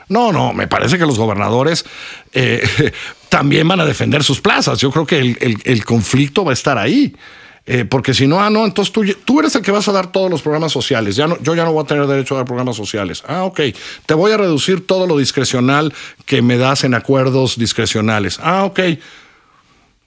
No, 0.09 0.31
no, 0.31 0.53
me 0.53 0.67
parece 0.67 0.97
que 0.97 1.05
los 1.05 1.17
gobernadores 1.17 1.85
eh, 2.33 2.61
también 3.29 3.67
van 3.67 3.79
a 3.79 3.85
defender 3.85 4.23
sus 4.23 4.41
plazas. 4.41 4.79
Yo 4.79 4.91
creo 4.91 5.05
que 5.05 5.19
el, 5.63 5.85
conflicto 5.85 6.43
va 6.43 6.51
a 6.51 6.53
estar 6.53 6.77
ahí. 6.77 7.15
Eh, 7.65 7.85
porque 7.85 8.13
si 8.13 8.27
no, 8.27 8.41
ah, 8.41 8.49
no, 8.49 8.65
entonces 8.65 8.91
tú, 8.91 9.05
tú 9.23 9.39
eres 9.39 9.55
el 9.55 9.61
que 9.61 9.71
vas 9.71 9.87
a 9.87 9.93
dar 9.93 10.11
todos 10.11 10.29
los 10.29 10.41
programas 10.41 10.73
sociales. 10.73 11.15
Ya 11.15 11.27
no, 11.27 11.41
yo 11.41 11.55
ya 11.55 11.63
no 11.63 11.71
voy 11.71 11.83
a 11.83 11.87
tener 11.87 12.05
derecho 12.07 12.35
a 12.35 12.39
dar 12.39 12.45
programas 12.45 12.75
sociales. 12.75 13.23
Ah, 13.25 13.43
ok. 13.45 13.61
Te 14.05 14.13
voy 14.13 14.33
a 14.33 14.37
reducir 14.37 14.85
todo 14.85 15.07
lo 15.07 15.17
discrecional 15.17 15.93
que 16.25 16.41
me 16.41 16.57
das 16.57 16.83
en 16.83 16.93
acuerdos 16.93 17.57
discrecionales. 17.57 18.37
Ah, 18.43 18.65
ok. 18.65 18.75
Pero 18.75 18.99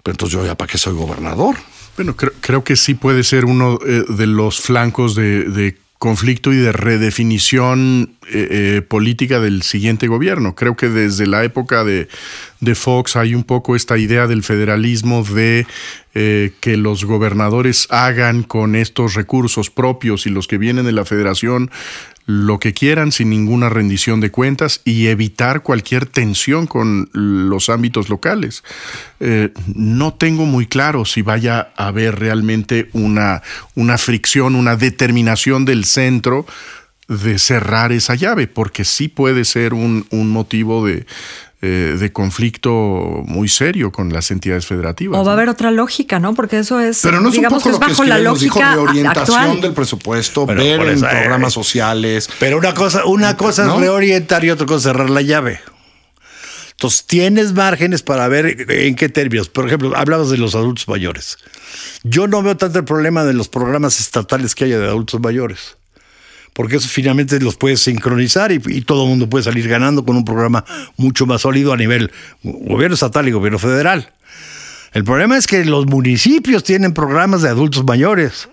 entonces 0.05 0.39
yo 0.39 0.45
ya 0.45 0.55
para 0.55 0.71
qué 0.71 0.77
soy 0.77 0.93
gobernador. 0.93 1.57
Bueno, 1.97 2.15
creo, 2.17 2.33
creo 2.41 2.65
que 2.65 2.77
sí 2.77 2.95
puede 2.95 3.25
ser 3.25 3.45
uno 3.45 3.79
eh, 3.87 4.05
de 4.09 4.27
los 4.27 4.61
flancos 4.61 5.15
de, 5.15 5.77
conflicto 5.99 6.53
y 6.53 6.57
de 6.57 6.73
redefinición 6.73 8.17
eh, 8.29 8.49
eh, 8.51 8.83
política 8.83 9.41
del 9.41 9.63
siguiente 9.63 10.09
gobierno. 10.09 10.55
Creo 10.55 10.77
que 10.77 10.89
desde 10.89 11.27
la 11.27 11.43
época 11.43 11.85
de, 11.85 12.09
de 12.61 12.75
Fox 12.75 13.17
hay 13.17 13.35
un 13.35 13.45
poco 13.45 13.77
esta 13.77 13.97
idea 13.97 14.27
del 14.27 14.43
federalismo 14.43 15.23
de 15.23 15.67
eh, 16.19 16.53
que 16.61 16.79
los 16.79 17.05
gobernadores 17.05 17.89
hagan 17.91 18.43
con 18.43 18.75
estos 18.75 19.13
recursos 19.13 19.69
propios 19.69 20.27
y 20.27 20.31
los 20.31 20.49
que 20.49 20.57
vienen 20.57 20.87
de 20.87 20.93
la 20.93 21.05
federación 21.05 21.71
lo 22.27 22.59
que 22.59 22.75
quieran 22.75 23.13
sin 23.13 23.31
ninguna 23.31 23.69
rendición 23.69 24.21
de 24.21 24.33
cuentas 24.33 24.81
y 24.85 25.07
evitar 25.07 25.63
cualquier 25.63 26.07
tensión 26.07 26.67
con 26.67 27.09
los 27.13 27.69
ámbitos 27.69 28.09
locales. 28.09 28.65
Eh, 29.21 29.53
no 29.75 30.13
tengo 30.15 30.45
muy 30.45 30.67
claro 30.67 31.05
si 31.05 31.23
vaya 31.23 31.73
a 31.77 31.87
haber 31.87 32.19
realmente 32.19 32.91
una, 32.93 33.43
una 33.77 33.97
fricción, 33.97 34.57
una 34.57 34.77
determinación 34.77 35.65
del 35.65 35.85
centro 35.85 36.47
de 37.07 37.39
cerrar 37.39 37.93
esa 37.93 38.17
llave, 38.17 38.49
porque 38.49 38.85
sí 38.85 39.07
puede 39.07 39.45
ser 39.45 39.73
un, 39.73 40.07
un 40.11 40.29
motivo 40.29 40.85
de, 40.85 41.07
eh, 41.63 41.97
de 41.99 42.13
conflicto 42.13 42.71
muy 43.25 43.49
serio 43.49 43.91
con 43.91 44.13
las 44.13 44.31
entidades 44.31 44.67
federativas. 44.67 45.19
O 45.19 45.25
va 45.25 45.33
a 45.33 45.35
haber 45.35 45.49
otra 45.49 45.71
lógica, 45.71 46.19
¿no? 46.19 46.35
Porque 46.35 46.59
eso 46.59 46.81
es, 46.81 47.01
Pero 47.03 47.21
no 47.21 47.31
es 47.31 47.35
un 47.35 47.41
digamos 47.41 47.63
poco 47.63 47.71
que 47.71 47.75
es 47.77 47.81
que 47.81 47.93
bajo 47.93 48.05
la 48.05 48.19
lógica 48.19 48.73
de 48.73 48.79
orientación 48.79 49.39
actual. 49.39 49.61
del 49.63 49.73
presupuesto, 49.73 50.45
Bueno, 50.45 50.63
ver 50.63 50.81
en 50.83 51.03
eh, 51.03 51.09
programas 51.09 51.55
sociales. 51.55 52.29
Pero 52.39 52.59
una 52.59 52.75
cosa, 52.75 53.07
una 53.07 53.37
cosa 53.39 53.65
¿No? 53.65 53.77
es 53.77 53.81
reorientar 53.81 54.45
y 54.45 54.51
otra 54.51 54.67
cosa 54.67 54.77
es 54.77 54.83
cerrar 54.95 55.09
la 55.09 55.23
llave. 55.23 55.61
Entonces, 56.73 57.07
tienes 57.07 57.55
márgenes 57.55 58.03
para 58.03 58.29
ver 58.29 58.71
en 58.71 58.95
qué 58.95 59.09
términos. 59.09 59.49
Por 59.49 59.67
ejemplo, 59.67 59.97
hablabas 59.97 60.29
de 60.29 60.37
los 60.37 60.55
adultos 60.55 60.87
mayores. 60.89 61.39
Yo 62.05 62.29
no 62.29 62.43
veo 62.43 62.59
tanto 62.59 62.79
el 62.79 62.85
problema 62.85 63.25
de 63.25 63.33
los 63.33 63.49
programas 63.49 63.99
estatales 63.99 64.55
que 64.55 64.65
haya 64.65 64.79
de 64.79 64.87
adultos 64.87 65.21
mayores. 65.23 65.77
Porque 66.57 66.77
eso 66.77 66.89
finalmente 66.89 67.39
los 67.39 67.55
puedes 67.57 67.83
sincronizar 67.83 68.51
y, 68.51 68.61
y 68.67 68.81
todo 68.81 69.03
el 69.05 69.11
mundo 69.11 69.29
puede 69.29 69.45
salir 69.45 69.69
ganando 69.69 70.05
con 70.07 70.17
un 70.17 70.25
programa 70.25 70.65
mucho 70.97 71.27
más 71.27 71.43
sólido 71.43 71.75
a 71.75 71.77
nivel 71.77 72.11
gobierno 72.43 72.95
estatal 72.95 73.29
y 73.29 73.31
gobierno 73.33 73.59
federal. 73.59 74.11
El 74.95 75.05
problema 75.05 75.37
es 75.37 75.47
que 75.47 75.67
los 75.67 75.85
municipios 75.87 76.65
tienen 76.65 76.95
programas 76.95 77.43
de 77.43 77.51
adultos 77.51 77.85
mayores. 77.85 78.49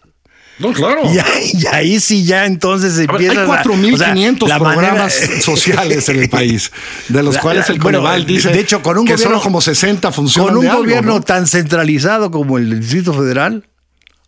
No, 0.60 0.72
claro. 0.74 1.02
Y 1.12 1.18
ahí, 1.18 1.52
y 1.54 1.66
ahí 1.68 2.00
sí 2.02 2.26
ya 2.26 2.46
entonces 2.46 2.98
empieza 3.00 3.42
hay 3.44 3.48
4.500 3.48 4.60
programas 4.60 5.14
sociales 5.42 6.10
en 6.10 6.20
el 6.24 6.30
país, 6.30 6.72
de 7.08 7.24
los 7.24 7.36
La- 7.36 7.42
cuales 7.42 7.70
el 7.70 7.80
bueno, 7.80 8.00
Coneval 8.00 8.26
dice 8.26 8.50
de 8.50 8.60
hecho, 8.60 8.82
con 8.84 8.98
un 8.98 9.06
que 9.06 9.14
gobierno- 9.14 9.30
solo 9.38 9.42
como 9.42 9.62
60 9.62 10.12
funcionan 10.12 10.50
Con 10.50 10.58
un 10.58 10.64
de 10.66 10.70
algo, 10.70 10.84
gobierno 10.84 11.14
¿no? 11.14 11.22
tan 11.22 11.48
centralizado 11.48 12.30
como 12.30 12.58
el 12.58 12.80
Distrito 12.82 13.14
Federal, 13.14 13.64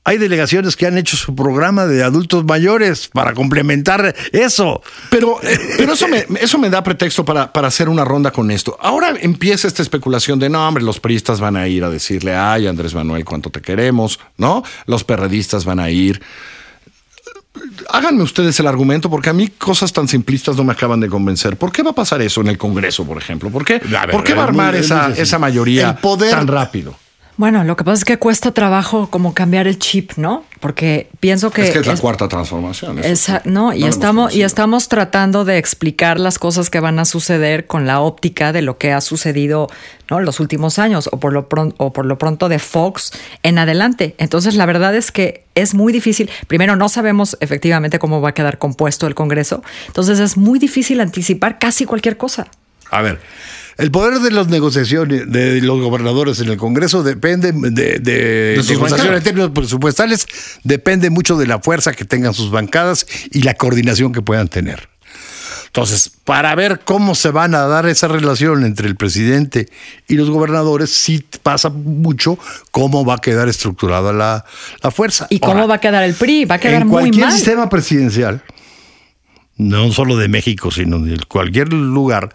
hay 0.07 0.19
delegaciones 0.19 0.75
que 0.75 0.85
han 0.85 0.97
hecho 1.00 1.17
su 1.17 1.33
programa 1.35 1.88
de 1.88 2.03
adultos 2.03 2.45
mayores 2.45 3.07
para 3.12 3.33
complementar 3.33 4.15
eso. 4.31 4.83
Pero, 5.09 5.39
eh, 5.41 5.59
pero 5.77 5.93
eso, 5.93 6.07
me, 6.07 6.25
eso 6.39 6.59
me 6.59 6.69
da 6.69 6.83
pretexto 6.83 7.25
para, 7.25 7.51
para 7.51 7.69
hacer 7.69 7.89
una 7.89 8.05
ronda 8.05 8.29
con 8.31 8.51
esto. 8.51 8.77
Ahora 8.79 9.15
empieza 9.19 9.67
esta 9.67 9.81
especulación 9.81 10.38
de, 10.38 10.47
no, 10.50 10.65
hombre, 10.67 10.83
los 10.83 11.00
priistas 11.00 11.39
van 11.39 11.55
a 11.57 11.67
ir 11.67 11.83
a 11.83 11.89
decirle, 11.89 12.35
ay, 12.35 12.67
Andrés 12.67 12.93
Manuel, 12.93 13.25
cuánto 13.25 13.50
te 13.50 13.62
queremos, 13.62 14.19
¿no? 14.38 14.63
Los 14.85 15.03
perredistas 15.03 15.65
van 15.65 15.79
a 15.79 15.89
ir. 15.89 16.21
Háganme 17.89 18.21
ustedes 18.21 18.59
el 18.59 18.67
argumento, 18.67 19.09
porque 19.09 19.29
a 19.29 19.33
mí 19.33 19.47
cosas 19.47 19.91
tan 19.91 20.07
simplistas 20.07 20.55
no 20.57 20.63
me 20.63 20.74
acaban 20.74 21.00
de 21.00 21.07
convencer. 21.07 21.55
¿Por 21.57 21.71
qué 21.71 21.81
va 21.83 21.91
a 21.91 21.95
pasar 21.95 22.21
eso 22.21 22.41
en 22.41 22.47
el 22.50 22.57
Congreso, 22.57 23.05
por 23.05 23.17
ejemplo? 23.17 23.50
¿Por 23.50 23.63
qué, 23.65 23.79
ver, 23.79 24.12
¿por 24.12 24.24
qué 24.24 24.33
va 24.33 24.43
a 24.43 24.51
muy- 24.51 24.59
armar 24.59 24.75
es 24.75 24.85
esa, 24.85 25.09
esa 25.15 25.39
mayoría 25.39 25.89
El 25.91 25.95
poder- 25.95 26.31
tan 26.31 26.45
rápido? 26.47 26.95
Bueno, 27.38 27.65
lo 27.65 27.75
que 27.75 27.84
pasa 27.84 27.96
es 28.00 28.06
que 28.06 28.18
cuesta 28.18 28.51
trabajo 28.54 29.10
como 29.10 29.34
cambiar 29.34 29.68
el 29.68 29.77
chip, 29.77 30.13
¿no? 30.15 30.46
Porque 30.62 31.10
pienso 31.20 31.51
que... 31.51 31.63
es 31.63 31.72
que 31.72 31.80
es 31.80 31.86
la 31.88 31.94
es- 31.94 32.00
cuarta 32.00 32.30
transformación. 32.30 33.00
Esa- 33.00 33.42
sí. 33.44 33.50
no, 33.50 33.74
y 33.74 33.84
estamos, 33.84 34.34
y 34.34 34.44
estamos 34.44 34.88
tratando 34.88 35.44
de 35.44 35.58
explicar 35.58 36.18
las 36.18 36.39
cosas 36.39 36.70
que 36.70 36.80
van 36.80 36.98
a 36.98 37.04
suceder 37.04 37.68
con 37.68 37.86
la 37.86 38.00
óptica 38.00 38.54
de 38.54 38.62
lo 38.62 38.77
que 38.77 38.94
ha 38.94 39.01
sucedido 39.01 39.68
¿no? 40.10 40.22
los 40.22 40.39
últimos 40.39 40.80
años, 40.80 41.10
o 41.12 41.20
por 41.20 41.34
lo 41.34 41.50
pronto, 41.50 41.75
o 41.77 41.92
por 41.92 42.06
lo 42.06 42.18
pronto 42.18 42.48
de 42.48 42.58
Fox 42.60 43.12
en 43.44 43.58
adelante. 43.58 44.15
Entonces, 44.18 44.56
la 44.56 44.65
verdad 44.65 44.96
es 44.96 45.12
que 45.12 45.44
es 45.56 45.74
muy 45.74 45.92
difícil. 45.92 46.30
Primero, 46.48 46.77
no 46.77 46.88
sabemos 46.88 47.36
efectivamente 47.42 48.00
cómo 48.00 48.22
va 48.22 48.30
a 48.30 48.34
quedar 48.34 48.60
compuesto 48.60 49.08
el 49.08 49.15
Congreso. 49.15 49.62
Entonces, 49.88 50.20
es 50.20 50.38
muy 50.38 50.58
difícil 50.58 51.01
anticipar 51.01 51.60
casi 51.60 51.84
cualquier 51.86 52.15
cosa. 52.15 52.48
A 52.92 53.01
ver, 53.01 53.20
el 53.77 53.91
poder 53.91 54.20
de 54.20 54.32
las 54.32 54.48
negociaciones 54.48 55.32
de 55.32 55.62
los 55.62 55.82
gobernadores 55.82 56.39
en 56.39 56.50
el 56.50 56.58
Congreso 56.58 57.03
depende 57.03 57.51
de, 57.51 58.00
de, 58.00 58.55
sus 58.58 58.70
negociación 58.70 59.08
bancadas. 59.08 59.17
en 59.17 59.24
términos 59.24 59.51
presupuestales, 59.51 60.27
depende 60.63 61.10
mucho 61.10 61.38
de 61.38 61.48
la 61.48 61.60
fuerza 61.60 61.94
que 61.94 62.05
tengan 62.05 62.34
sus 62.34 62.51
bancadas 62.51 63.05
y 63.32 63.41
la 63.41 63.53
coordinación 63.53 64.13
que 64.13 64.22
puedan 64.22 64.48
tener. 64.48 64.89
Entonces, 65.75 66.10
para 66.24 66.55
ver 66.55 66.79
cómo 66.86 67.15
se 67.15 67.32
van 67.32 67.53
a 67.53 67.65
dar 67.67 67.86
esa 67.86 68.08
relación 68.08 68.63
entre 68.63 68.88
el 68.88 68.96
presidente 68.96 69.67
y 70.08 70.13
los 70.15 70.29
gobernadores, 70.29 70.89
sí 70.89 71.25
pasa 71.44 71.70
mucho 71.70 72.39
cómo 72.72 73.03
va 73.03 73.15
a 73.15 73.17
quedar 73.17 73.50
estructurada 73.50 74.13
la, 74.13 74.46
la 74.82 74.91
fuerza. 74.91 75.27
¿Y 75.29 75.39
cómo 75.39 75.55
Ahora, 75.55 75.65
va 75.65 75.75
a 75.75 75.79
quedar 75.82 76.03
el 76.03 76.13
PRI? 76.13 76.46
Va 76.46 76.55
a 76.55 76.60
quedar 76.60 76.84
en 76.84 76.88
muy 76.88 77.01
cualquier 77.01 77.25
mal. 77.25 77.36
sistema 77.36 77.67
presidencial, 77.67 78.41
no 79.57 79.91
solo 79.91 80.17
de 80.17 80.27
México, 80.27 80.71
sino 80.71 81.00
de 81.00 81.17
cualquier 81.27 81.71
lugar, 81.71 82.33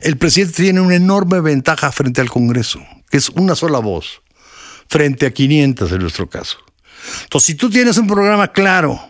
el 0.00 0.16
presidente 0.16 0.62
tiene 0.62 0.80
una 0.80 0.94
enorme 0.94 1.40
ventaja 1.40 1.90
frente 1.92 2.20
al 2.20 2.30
Congreso, 2.30 2.80
que 3.10 3.16
es 3.16 3.28
una 3.30 3.54
sola 3.54 3.78
voz, 3.78 4.22
frente 4.88 5.26
a 5.26 5.30
500 5.32 5.92
en 5.92 5.98
nuestro 5.98 6.28
caso. 6.28 6.58
Entonces, 7.24 7.46
si 7.46 7.54
tú 7.54 7.70
tienes 7.70 7.96
un 7.98 8.06
programa 8.06 8.48
claro 8.48 9.00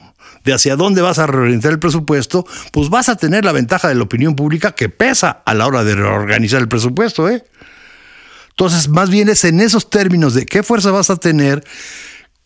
de 0.44 0.54
hacia 0.54 0.76
dónde 0.76 1.02
vas 1.02 1.18
a 1.18 1.26
reorientar 1.26 1.72
el 1.72 1.78
presupuesto, 1.78 2.46
pues 2.72 2.88
vas 2.88 3.08
a 3.08 3.16
tener 3.16 3.44
la 3.44 3.52
ventaja 3.52 3.88
de 3.88 3.94
la 3.94 4.04
opinión 4.04 4.36
pública 4.36 4.72
que 4.72 4.88
pesa 4.88 5.42
a 5.44 5.54
la 5.54 5.66
hora 5.66 5.84
de 5.84 5.94
reorganizar 5.94 6.60
el 6.60 6.68
presupuesto, 6.68 7.28
¿eh? 7.28 7.44
Entonces, 8.50 8.88
más 8.88 9.10
bien 9.10 9.28
es 9.28 9.44
en 9.44 9.60
esos 9.60 9.88
términos 9.88 10.34
de 10.34 10.44
qué 10.44 10.62
fuerza 10.62 10.90
vas 10.90 11.08
a 11.08 11.16
tener, 11.16 11.64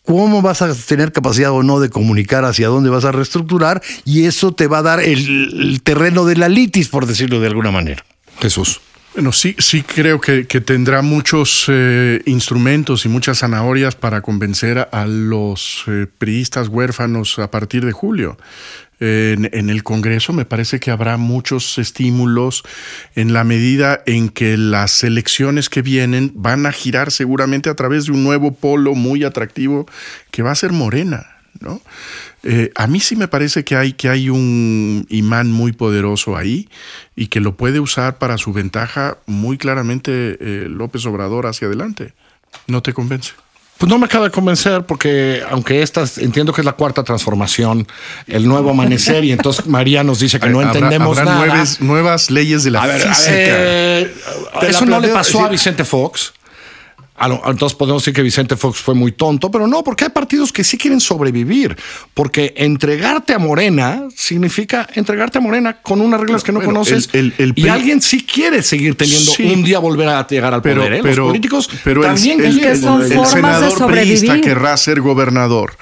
cómo 0.05 0.41
vas 0.41 0.61
a 0.61 0.73
tener 0.73 1.11
capacidad 1.11 1.51
o 1.51 1.63
no 1.63 1.79
de 1.79 1.89
comunicar 1.89 2.45
hacia 2.45 2.67
dónde 2.67 2.89
vas 2.89 3.05
a 3.05 3.11
reestructurar, 3.11 3.81
y 4.05 4.25
eso 4.25 4.53
te 4.53 4.67
va 4.67 4.79
a 4.79 4.83
dar 4.83 4.99
el, 4.99 5.19
el 5.59 5.81
terreno 5.81 6.25
de 6.25 6.35
la 6.35 6.49
litis, 6.49 6.89
por 6.89 7.05
decirlo 7.05 7.39
de 7.39 7.47
alguna 7.47 7.71
manera. 7.71 8.05
Jesús. 8.39 8.81
Bueno, 9.15 9.31
sí, 9.31 9.55
sí 9.59 9.81
creo 9.81 10.19
que, 10.19 10.45
que 10.45 10.59
tendrá 10.59 11.01
muchos 11.01 11.67
eh, 11.69 12.21
instrumentos 12.25 13.05
y 13.05 13.09
muchas 13.09 13.39
zanahorias 13.39 13.95
para 13.95 14.21
convencer 14.21 14.77
a, 14.77 14.83
a 14.91 15.07
los 15.07 15.85
eh, 15.87 16.05
priistas 16.17 16.67
huérfanos 16.67 17.39
a 17.39 17.49
partir 17.49 17.85
de 17.85 17.93
julio. 17.93 18.37
En, 18.99 19.69
el 19.69 19.83
Congreso 19.83 20.31
me 20.31 20.45
parece 20.45 20.79
que 20.79 20.91
habrá 20.91 21.17
muchos 21.17 21.77
estímulos 21.77 22.63
en 23.15 23.33
la 23.33 23.43
medida 23.43 24.01
en 24.05 24.29
que 24.29 24.57
las 24.57 25.03
elecciones 25.03 25.69
que 25.69 25.81
vienen 25.81 26.31
van 26.35 26.65
a 26.65 26.71
girar 26.71 27.11
seguramente 27.11 27.69
a 27.69 27.75
través 27.75 28.05
de 28.05 28.13
un 28.13 28.23
nuevo 28.23 28.53
polo 28.53 28.95
muy 28.95 29.23
atractivo 29.23 29.85
que 30.31 30.43
va 30.43 30.51
a 30.51 30.55
ser 30.55 30.71
Morena, 30.71 31.27
¿no? 31.59 31.81
Eh, 32.43 32.71
a 32.75 32.85
mí 32.85 32.99
sí 32.99 33.15
me 33.15 33.27
parece 33.27 33.63
que 33.63 33.75
hay, 33.75 33.93
que 33.93 34.07
hay 34.07 34.29
un 34.29 35.07
imán 35.09 35.51
muy 35.51 35.71
poderoso 35.71 36.37
ahí 36.37 36.69
y 37.15 37.27
que 37.27 37.39
lo 37.39 37.57
puede 37.57 37.79
usar 37.79 38.19
para 38.19 38.37
su 38.37 38.53
ventaja 38.53 39.17
muy 39.25 39.57
claramente 39.57 40.37
eh, 40.39 40.67
López 40.69 41.05
Obrador 41.07 41.47
hacia 41.47 41.67
adelante. 41.67 42.13
¿No 42.67 42.83
te 42.83 42.93
convence? 42.93 43.33
Pues 43.77 43.89
no 43.89 43.97
me 43.99 44.05
acaba 44.05 44.25
de 44.25 44.31
convencer 44.31 44.85
porque 44.85 45.41
aunque 45.49 45.81
esta 45.81 46.05
entiendo 46.17 46.53
que 46.53 46.61
es 46.61 46.65
la 46.65 46.71
cuarta 46.73 47.03
transformación, 47.03 47.85
el 48.25 48.47
nuevo 48.47 48.69
amanecer 48.69 49.25
y 49.25 49.33
entonces 49.33 49.65
María 49.67 50.03
nos 50.03 50.19
dice 50.19 50.39
que 50.39 50.47
no 50.49 50.59
Habrá- 50.61 50.67
entendemos 50.75 51.17
habrá 51.17 51.31
nada. 51.33 51.45
nuevas, 51.45 51.81
nuevas 51.81 52.31
leyes 52.31 52.63
de 52.63 52.71
la 52.71 52.83
A 52.83 52.87
ver, 52.87 53.01
a 53.07 53.13
física. 53.13 53.33
ver, 53.33 54.13
Te 54.61 54.69
eso 54.69 54.85
la 54.85 54.91
no 54.91 54.99
le 55.01 55.09
pasó 55.09 55.45
a. 55.45 55.49
Vicente 55.49 55.83
Fox. 55.83 56.33
Entonces 57.17 57.77
podemos 57.77 58.01
decir 58.03 58.13
que 58.13 58.21
Vicente 58.21 58.57
Fox 58.57 58.79
fue 58.79 58.93
muy 58.93 59.13
tonto, 59.13 59.49
pero 59.49 59.67
no, 59.67 59.83
porque 59.85 60.03
hay 60.03 60.09
partidos 60.09 60.51
que 60.51 60.65
sí 60.65 60.77
quieren 60.77 60.99
sobrevivir. 60.99 61.77
Porque 62.13 62.53
entregarte 62.57 63.33
a 63.33 63.39
Morena 63.39 64.03
significa 64.15 64.85
entregarte 64.95 65.37
a 65.37 65.41
Morena 65.41 65.81
con 65.81 66.01
unas 66.01 66.19
reglas 66.19 66.43
que 66.43 66.51
no 66.51 66.59
Bueno, 66.59 66.73
conoces. 66.73 67.09
el- 67.13 67.33
el- 67.37 67.51
el 67.51 67.53
y 67.55 67.69
alguien 67.69 68.01
sí 68.01 68.25
quiere 68.25 68.61
seguir 68.63 68.95
teniendo 68.95 69.31
Sí. 69.31 69.43
un 69.43 69.63
día 69.63 69.79
volver 69.79 70.09
a 70.09 70.27
llegar 70.27 70.53
al 70.53 70.61
pero, 70.61 70.81
poder. 70.81 70.93
¿eh? 70.95 70.99
pero, 71.03 71.23
Los 71.23 71.27
políticos 71.29 71.69
pero 71.85 72.01
también 72.01 72.43
el, 72.43 72.59
que 72.59 72.75
son 72.75 73.01
el 73.01 73.13
formas 73.13 73.31
senador 73.31 73.91
priista 73.91 74.41
querrá 74.41 74.75
ser 74.75 74.99
gobernador. 74.99 75.77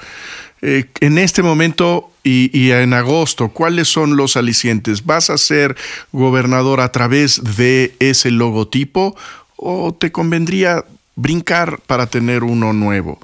Eh, 0.62 0.84
en 1.00 1.18
este 1.18 1.42
momento 1.42 2.10
y, 2.22 2.56
y 2.58 2.70
en 2.70 2.94
agosto, 2.94 3.48
¿cuáles 3.48 3.88
son 3.88 4.16
los 4.16 4.36
alicientes? 4.36 5.04
¿Vas 5.04 5.28
a 5.30 5.36
ser 5.36 5.76
gobernador 6.12 6.80
a 6.80 6.90
través 6.92 7.42
de 7.56 7.94
ese 7.98 8.30
logotipo 8.30 9.14
o 9.56 9.92
te 9.94 10.10
convendría 10.12 10.84
brincar 11.16 11.80
para 11.86 12.06
tener 12.06 12.42
uno 12.44 12.72
nuevo? 12.72 13.18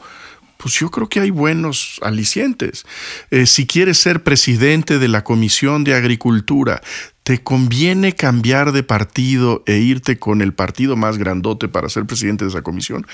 Pues 0.57 0.75
yo 0.75 0.91
creo 0.91 1.09
que 1.09 1.21
hay 1.21 1.31
buenos 1.31 1.99
alicientes. 2.03 2.85
Eh, 3.31 3.47
si 3.47 3.67
quieres 3.67 3.99
ser 3.99 4.23
presidente 4.23 4.99
de 4.99 5.09
la 5.09 5.25
Comisión 5.25 5.85
de 5.85 5.95
Agricultura, 5.95 6.83
¿te 7.23 7.43
conviene 7.43 8.15
cambiar 8.15 8.73
de 8.73 8.83
partido 8.83 9.63
e 9.67 9.79
irte 9.79 10.19
con 10.19 10.43
el 10.43 10.53
partido 10.53 10.97
más 10.97 11.17
grandote 11.17 11.69
para 11.69 11.89
ser 11.89 12.05
presidente 12.05 12.45
de 12.45 12.51
esa 12.51 12.61
comisión? 12.63 13.07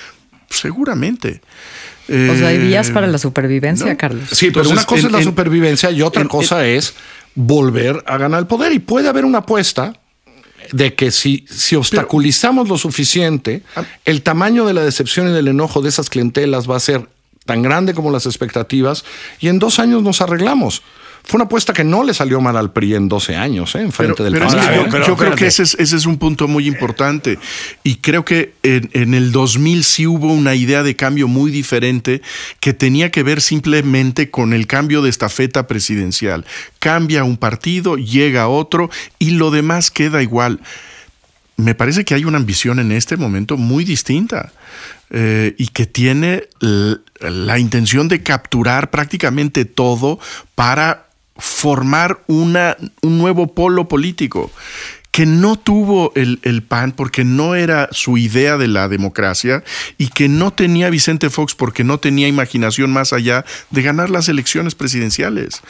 Seguramente. 0.49 1.41
O 2.09 2.35
sea, 2.35 2.47
hay 2.49 2.55
Eh, 2.57 2.67
días 2.67 2.89
para 2.91 3.07
la 3.07 3.17
supervivencia, 3.17 3.87
no. 3.91 3.97
Carlos. 3.97 4.29
Sí, 4.31 4.47
pero 4.47 4.61
Entonces, 4.61 4.71
una 4.73 4.83
cosa 4.85 4.99
en- 5.01 5.05
es 5.07 5.11
la 5.11 5.17
en- 5.19 5.23
supervivencia 5.25 5.91
y 5.91 6.01
otra 6.01 6.21
en- 6.21 6.27
cosa 6.29 6.65
es 6.65 6.95
volver 7.35 8.03
a 8.07 8.17
ganar 8.17 8.39
el 8.39 8.47
poder. 8.47 8.71
Y 8.73 8.79
puede 8.79 9.07
haber 9.09 9.25
una 9.25 9.39
apuesta 9.39 9.93
de 10.71 10.93
que 10.95 11.11
si, 11.11 11.45
si 11.49 11.75
obstaculizamos 11.75 12.69
lo 12.69 12.77
suficiente, 12.77 13.61
Ah. 13.75 13.83
el 14.05 14.21
tamaño 14.21 14.65
de 14.65 14.73
la 14.73 14.83
decepción 14.83 15.29
y 15.29 15.31
del 15.31 15.47
enojo 15.47 15.81
de 15.81 15.89
esas 15.89 16.09
clientelas 16.09 16.69
va 16.69 16.75
a 16.77 16.79
ser 16.79 17.07
tan 17.45 17.61
grande 17.61 17.93
como 17.93 18.11
las 18.11 18.25
expectativas 18.25 19.05
y 19.39 19.47
en 19.47 19.59
dos 19.59 19.79
años 19.79 20.03
nos 20.03 20.21
arreglamos. 20.21 20.81
Fue 21.27 21.39
una 21.39 21.43
apuesta 21.43 21.73
que 21.73 21.83
no 21.83 22.05
le 22.05 22.13
salió 22.13 22.39
mal 22.39 22.55
al 22.55 22.71
PRI 22.71 22.95
en 22.95 23.09
12 23.09 23.35
años, 23.35 23.75
¿eh? 23.75 23.81
en 23.81 23.91
frente 23.91 24.23
del 24.23 24.31
pero 24.31 24.47
es 24.47 24.55
PAN. 24.55 24.69
que 24.69 24.75
yo, 24.77 24.83
pero 24.83 25.03
creo 25.03 25.13
espérate. 25.15 25.35
que 25.39 25.47
ese 25.47 25.63
es, 25.63 25.75
ese 25.77 25.97
es 25.97 26.05
un 26.05 26.17
punto 26.17 26.47
muy 26.47 26.67
importante. 26.67 27.37
Y 27.83 27.95
creo 27.95 28.23
que 28.23 28.53
en, 28.63 28.89
en 28.93 29.13
el 29.13 29.33
2000 29.33 29.83
sí 29.83 30.07
hubo 30.07 30.31
una 30.31 30.55
idea 30.55 30.83
de 30.83 30.95
cambio 30.95 31.27
muy 31.27 31.51
diferente 31.51 32.21
que 32.61 32.73
tenía 32.73 33.11
que 33.11 33.23
ver 33.23 33.41
simplemente 33.41 34.31
con 34.31 34.53
el 34.53 34.67
cambio 34.67 35.01
de 35.01 35.09
estafeta 35.09 35.67
presidencial. 35.67 36.45
Cambia 36.79 37.25
un 37.25 37.35
partido, 37.35 37.97
llega 37.97 38.47
otro 38.47 38.89
y 39.19 39.31
lo 39.31 39.51
demás 39.51 39.91
queda 39.91 40.23
igual. 40.23 40.61
Me 41.57 41.75
parece 41.75 42.05
que 42.05 42.13
hay 42.13 42.23
una 42.23 42.37
ambición 42.37 42.79
en 42.79 42.93
este 42.93 43.17
momento 43.17 43.57
muy 43.57 43.83
distinta 43.83 44.53
eh, 45.09 45.55
y 45.57 45.67
que 45.67 45.85
tiene 45.85 46.47
la 47.19 47.59
intención 47.59 48.07
de 48.07 48.23
capturar 48.23 48.91
prácticamente 48.91 49.65
todo 49.65 50.19
para 50.55 51.06
formar 51.37 52.23
una, 52.27 52.77
un 53.01 53.17
nuevo 53.17 53.53
polo 53.53 53.87
político 53.87 54.51
que 55.11 55.25
no 55.25 55.55
tuvo 55.55 56.11
el, 56.15 56.39
el 56.43 56.61
PAN 56.61 56.91
porque 56.91 57.23
no 57.23 57.55
era 57.55 57.89
su 57.91 58.19
idea 58.19 58.55
de 58.57 58.67
la 58.67 58.87
democracia 58.87 59.63
y 59.97 60.09
que 60.09 60.29
no 60.29 60.53
tenía 60.53 60.91
Vicente 60.91 61.31
Fox 61.31 61.55
porque 61.55 61.83
no 61.83 61.99
tenía 61.99 62.27
imaginación 62.27 62.91
más 62.91 63.13
allá 63.13 63.43
de 63.71 63.81
ganar 63.81 64.11
las 64.11 64.29
elecciones 64.29 64.75
presidenciales. 64.75 65.63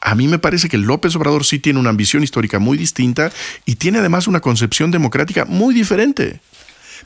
A 0.00 0.16
mí 0.16 0.26
me 0.26 0.40
parece 0.40 0.68
que 0.68 0.78
López 0.78 1.14
Obrador 1.14 1.44
sí 1.44 1.60
tiene 1.60 1.78
una 1.78 1.90
ambición 1.90 2.24
histórica 2.24 2.58
muy 2.58 2.76
distinta 2.76 3.30
y 3.66 3.76
tiene 3.76 3.98
además 3.98 4.26
una 4.26 4.40
concepción 4.40 4.90
democrática 4.90 5.44
muy 5.44 5.72
diferente. 5.72 6.40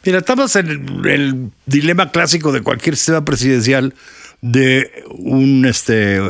Mira, 0.02 0.20
estamos 0.20 0.56
en 0.56 0.68
el, 0.70 1.06
el 1.06 1.50
dilema 1.66 2.10
clásico 2.10 2.52
de 2.52 2.62
cualquier 2.62 2.96
sistema 2.96 3.24
presidencial 3.24 3.94
de 4.40 5.04
un 5.10 5.66
este 5.66 6.20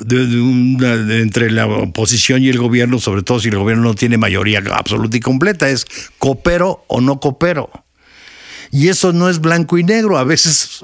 de, 0.00 0.26
de 0.26 0.40
una- 0.40 0.96
de 0.96 1.20
entre 1.22 1.50
la 1.50 1.66
oposición 1.66 2.42
y 2.42 2.48
el 2.48 2.58
gobierno, 2.58 2.98
sobre 2.98 3.22
todo 3.22 3.40
si 3.40 3.48
el 3.48 3.58
gobierno 3.58 3.84
no 3.84 3.94
tiene 3.94 4.16
mayoría 4.18 4.62
absoluta 4.72 5.16
y 5.16 5.20
completa, 5.20 5.68
es 5.68 5.86
coopero 6.18 6.84
o 6.88 7.00
no 7.00 7.20
coopero. 7.20 7.70
Y 8.70 8.88
eso 8.88 9.12
no 9.12 9.28
es 9.28 9.40
blanco 9.40 9.78
y 9.78 9.84
negro. 9.84 10.18
A 10.18 10.24
veces 10.24 10.80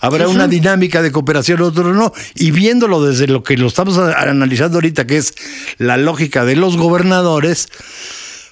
habrá 0.00 0.26
una 0.26 0.48
dinámica 0.48 1.02
de 1.02 1.12
cooperación, 1.12 1.60
otro 1.62 1.94
no. 1.94 2.12
Y 2.34 2.50
viéndolo 2.50 3.00
desde 3.04 3.28
lo 3.28 3.44
que 3.44 3.56
lo 3.56 3.68
estamos 3.68 3.96
analizando 3.96 4.78
ahorita, 4.78 5.06
que 5.06 5.18
es 5.18 5.34
la 5.76 5.96
lógica 5.96 6.44
de 6.44 6.56
los 6.56 6.76
gobernadores, 6.76 7.68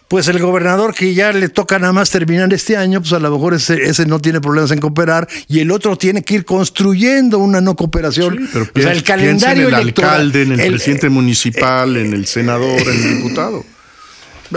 pues 0.08 0.28
el 0.28 0.38
gobernador 0.38 0.94
que 0.94 1.14
ya 1.14 1.32
le 1.32 1.48
toca 1.48 1.78
nada 1.78 1.92
más 1.92 2.10
terminar 2.10 2.52
este 2.54 2.76
año, 2.76 3.00
pues 3.00 3.12
a 3.12 3.18
lo 3.18 3.30
mejor 3.30 3.54
ese, 3.54 3.74
ese 3.82 4.06
no 4.06 4.20
tiene 4.20 4.40
problemas 4.40 4.70
en 4.70 4.78
cooperar 4.78 5.26
y 5.48 5.58
el 5.60 5.70
otro 5.72 5.96
tiene 5.98 6.22
que 6.22 6.34
ir 6.36 6.44
construyendo 6.44 7.38
una 7.38 7.60
no 7.60 7.74
cooperación. 7.74 8.48
Pero 8.52 8.64
o 8.64 8.80
sea, 8.80 8.92
el 8.92 9.02
piensa- 9.02 9.02
piensa 9.02 9.04
calendario 9.04 9.68
en 9.68 9.74
el 9.74 9.80
electoral- 9.80 10.10
alcalde, 10.12 10.42
en 10.42 10.52
el, 10.52 10.60
el- 10.60 10.70
presidente 10.72 11.08
municipal, 11.08 11.96
en 11.96 12.12
el 12.12 12.26
senador, 12.26 12.80
en 12.80 12.88
el 12.88 13.16
diputado. 13.16 13.64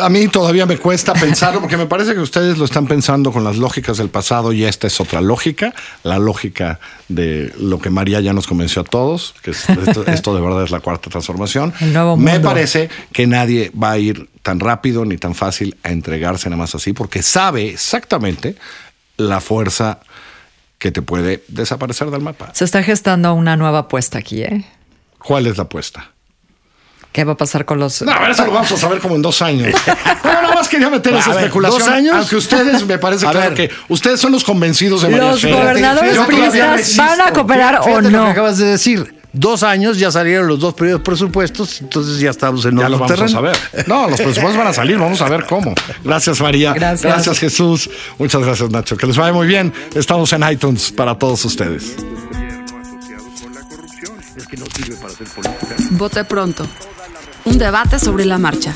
A 0.02 0.10
mí 0.10 0.28
todavía 0.28 0.65
me 0.65 0.78
cuesta 0.78 1.13
pensarlo 1.13 1.60
porque 1.62 1.78
me 1.78 1.86
parece 1.86 2.13
que 2.13 2.19
ustedes 2.19 2.58
lo 2.58 2.65
están 2.65 2.88
pensando 2.88 3.32
con 3.32 3.43
las 3.43 3.58
lógicas 3.58 3.97
del 3.97 4.10
pasado 4.10 4.52
y 4.54 4.63
esta 4.65 4.88
es 4.88 4.99
otra 5.02 5.21
lógica, 5.21 5.73
la 6.04 6.19
lógica 6.19 6.80
de 7.08 7.54
lo 7.60 7.80
que 7.80 7.89
María 7.89 8.19
ya 8.21 8.34
nos 8.34 8.45
convenció 8.47 8.82
a 8.82 8.86
todos, 8.86 9.34
que 9.41 9.52
es- 9.52 9.69
esto, 9.69 10.06
esto 10.08 10.36
de 10.36 10.41
verdad 10.41 10.63
es 10.63 10.71
la 10.71 10.80
cuarta 10.80 11.10
transformación. 11.10 11.73
El 11.82 11.93
nuevo 11.93 12.17
Me 12.17 12.39
parece 12.39 12.89
que 13.12 13.25
nadie 13.28 13.71
va 13.71 13.91
a 13.91 13.97
ir 13.97 14.30
tan 14.43 14.60
rápido 14.60 15.06
ni 15.06 15.17
tan 15.17 15.36
fácil 15.36 15.75
a 15.84 15.89
entregarse 15.89 16.49
nada 16.49 16.58
más 16.62 16.75
así 16.75 16.93
porque 16.93 17.21
sabe 17.23 17.69
exactamente 17.69 18.56
la 19.17 19.41
fuerza 19.41 19.99
que 20.78 20.91
te 20.91 21.02
puede 21.02 21.43
desaparecer 21.49 22.10
del 22.10 22.21
mapa. 22.21 22.52
Se 22.54 22.63
está 22.63 22.82
gestando 22.84 23.34
una 23.34 23.58
nueva 23.58 23.80
apuesta 23.80 24.17
aquí, 24.17 24.43
¿eh? 24.43 24.63
¿Cuál 25.17 25.47
es 25.47 25.58
la 25.58 25.63
apuesta? 25.63 26.12
¿Qué 27.12 27.24
va 27.24 27.34
a 27.34 27.38
pasar 27.38 27.65
con 27.65 27.80
los... 27.80 28.04
No, 28.04 28.12
a 28.12 28.19
ver, 28.19 28.32
eso 28.32 28.45
lo 28.45 28.52
vamos 28.52 28.72
a 28.72 28.78
saber 28.78 29.00
como 29.00 29.15
en 29.15 29.22
dos 29.24 29.41
años. 29.41 29.74
Pero 30.22 30.41
nada 30.43 30.54
más 30.54 30.69
quería 30.69 30.89
meter 30.91 31.15
esa 31.15 31.30
ver, 31.32 31.39
especulación. 31.39 31.80
¿dos 31.80 31.89
años? 31.89 32.15
Aunque 32.15 32.36
ustedes 32.36 32.86
me 32.86 33.00
parece 33.00 33.26
A 33.28 33.32
claro 33.32 33.56
ver. 33.56 33.69
que 33.69 33.76
ustedes 33.89 34.19
son 34.19 34.32
los 34.32 34.43
convencidos 34.43 35.02
de 35.02 35.10
María 35.10 35.32
Los 35.32 35.43
gobernadores 35.43 36.17
priistas 36.19 36.95
van 36.98 37.22
a 37.22 37.34
cooperar 37.34 37.80
o 37.80 37.84
Fíjate 37.84 38.02
lo 38.04 38.10
que 38.10 38.15
no. 38.17 38.28
acabas 38.28 38.58
de 38.60 38.65
decir. 38.67 39.15
Dos 39.32 39.62
años 39.62 40.00
ya 40.00 40.10
salieron 40.12 40.48
los 40.48 40.60
dos 40.60 40.74
periodos 40.74 41.02
presupuestos, 41.04 41.82
entonces 41.82 42.19
ya 42.19 42.32
estamos 42.32 42.65
en 42.65 42.78
Ya 42.78 42.86
otro 42.88 42.89
lo 42.89 42.98
vamos 43.00 43.12
terreno. 43.12 43.26
a 43.28 43.54
saber. 43.54 43.58
No, 43.88 44.10
los 44.10 44.19
presupuestos 44.19 44.58
van 44.58 44.67
a 44.67 44.74
salir, 44.74 44.98
vamos 44.98 45.22
a 45.22 45.30
ver 45.30 45.45
cómo. 45.45 45.74
Gracias, 46.04 46.41
María. 46.41 46.74
Gracias. 46.74 47.38
Jesús. 47.39 47.89
Muchas 48.17 48.41
gracias, 48.43 48.69
Nacho. 48.72 48.98
Que 48.98 49.06
les 49.06 49.17
vaya 49.17 49.32
muy 49.32 49.45
bien. 49.45 49.72
Estamos 49.93 50.34
en 50.34 50.43
iTunes 50.52 50.91
para 50.91 51.15
todos 51.17 51.45
ustedes. 51.45 51.95
Vote 55.91 56.24
pronto. 56.24 56.65
Un 57.45 57.58
debate 57.58 57.99
sobre 57.99 58.25
la 58.25 58.38
marcha. 58.38 58.75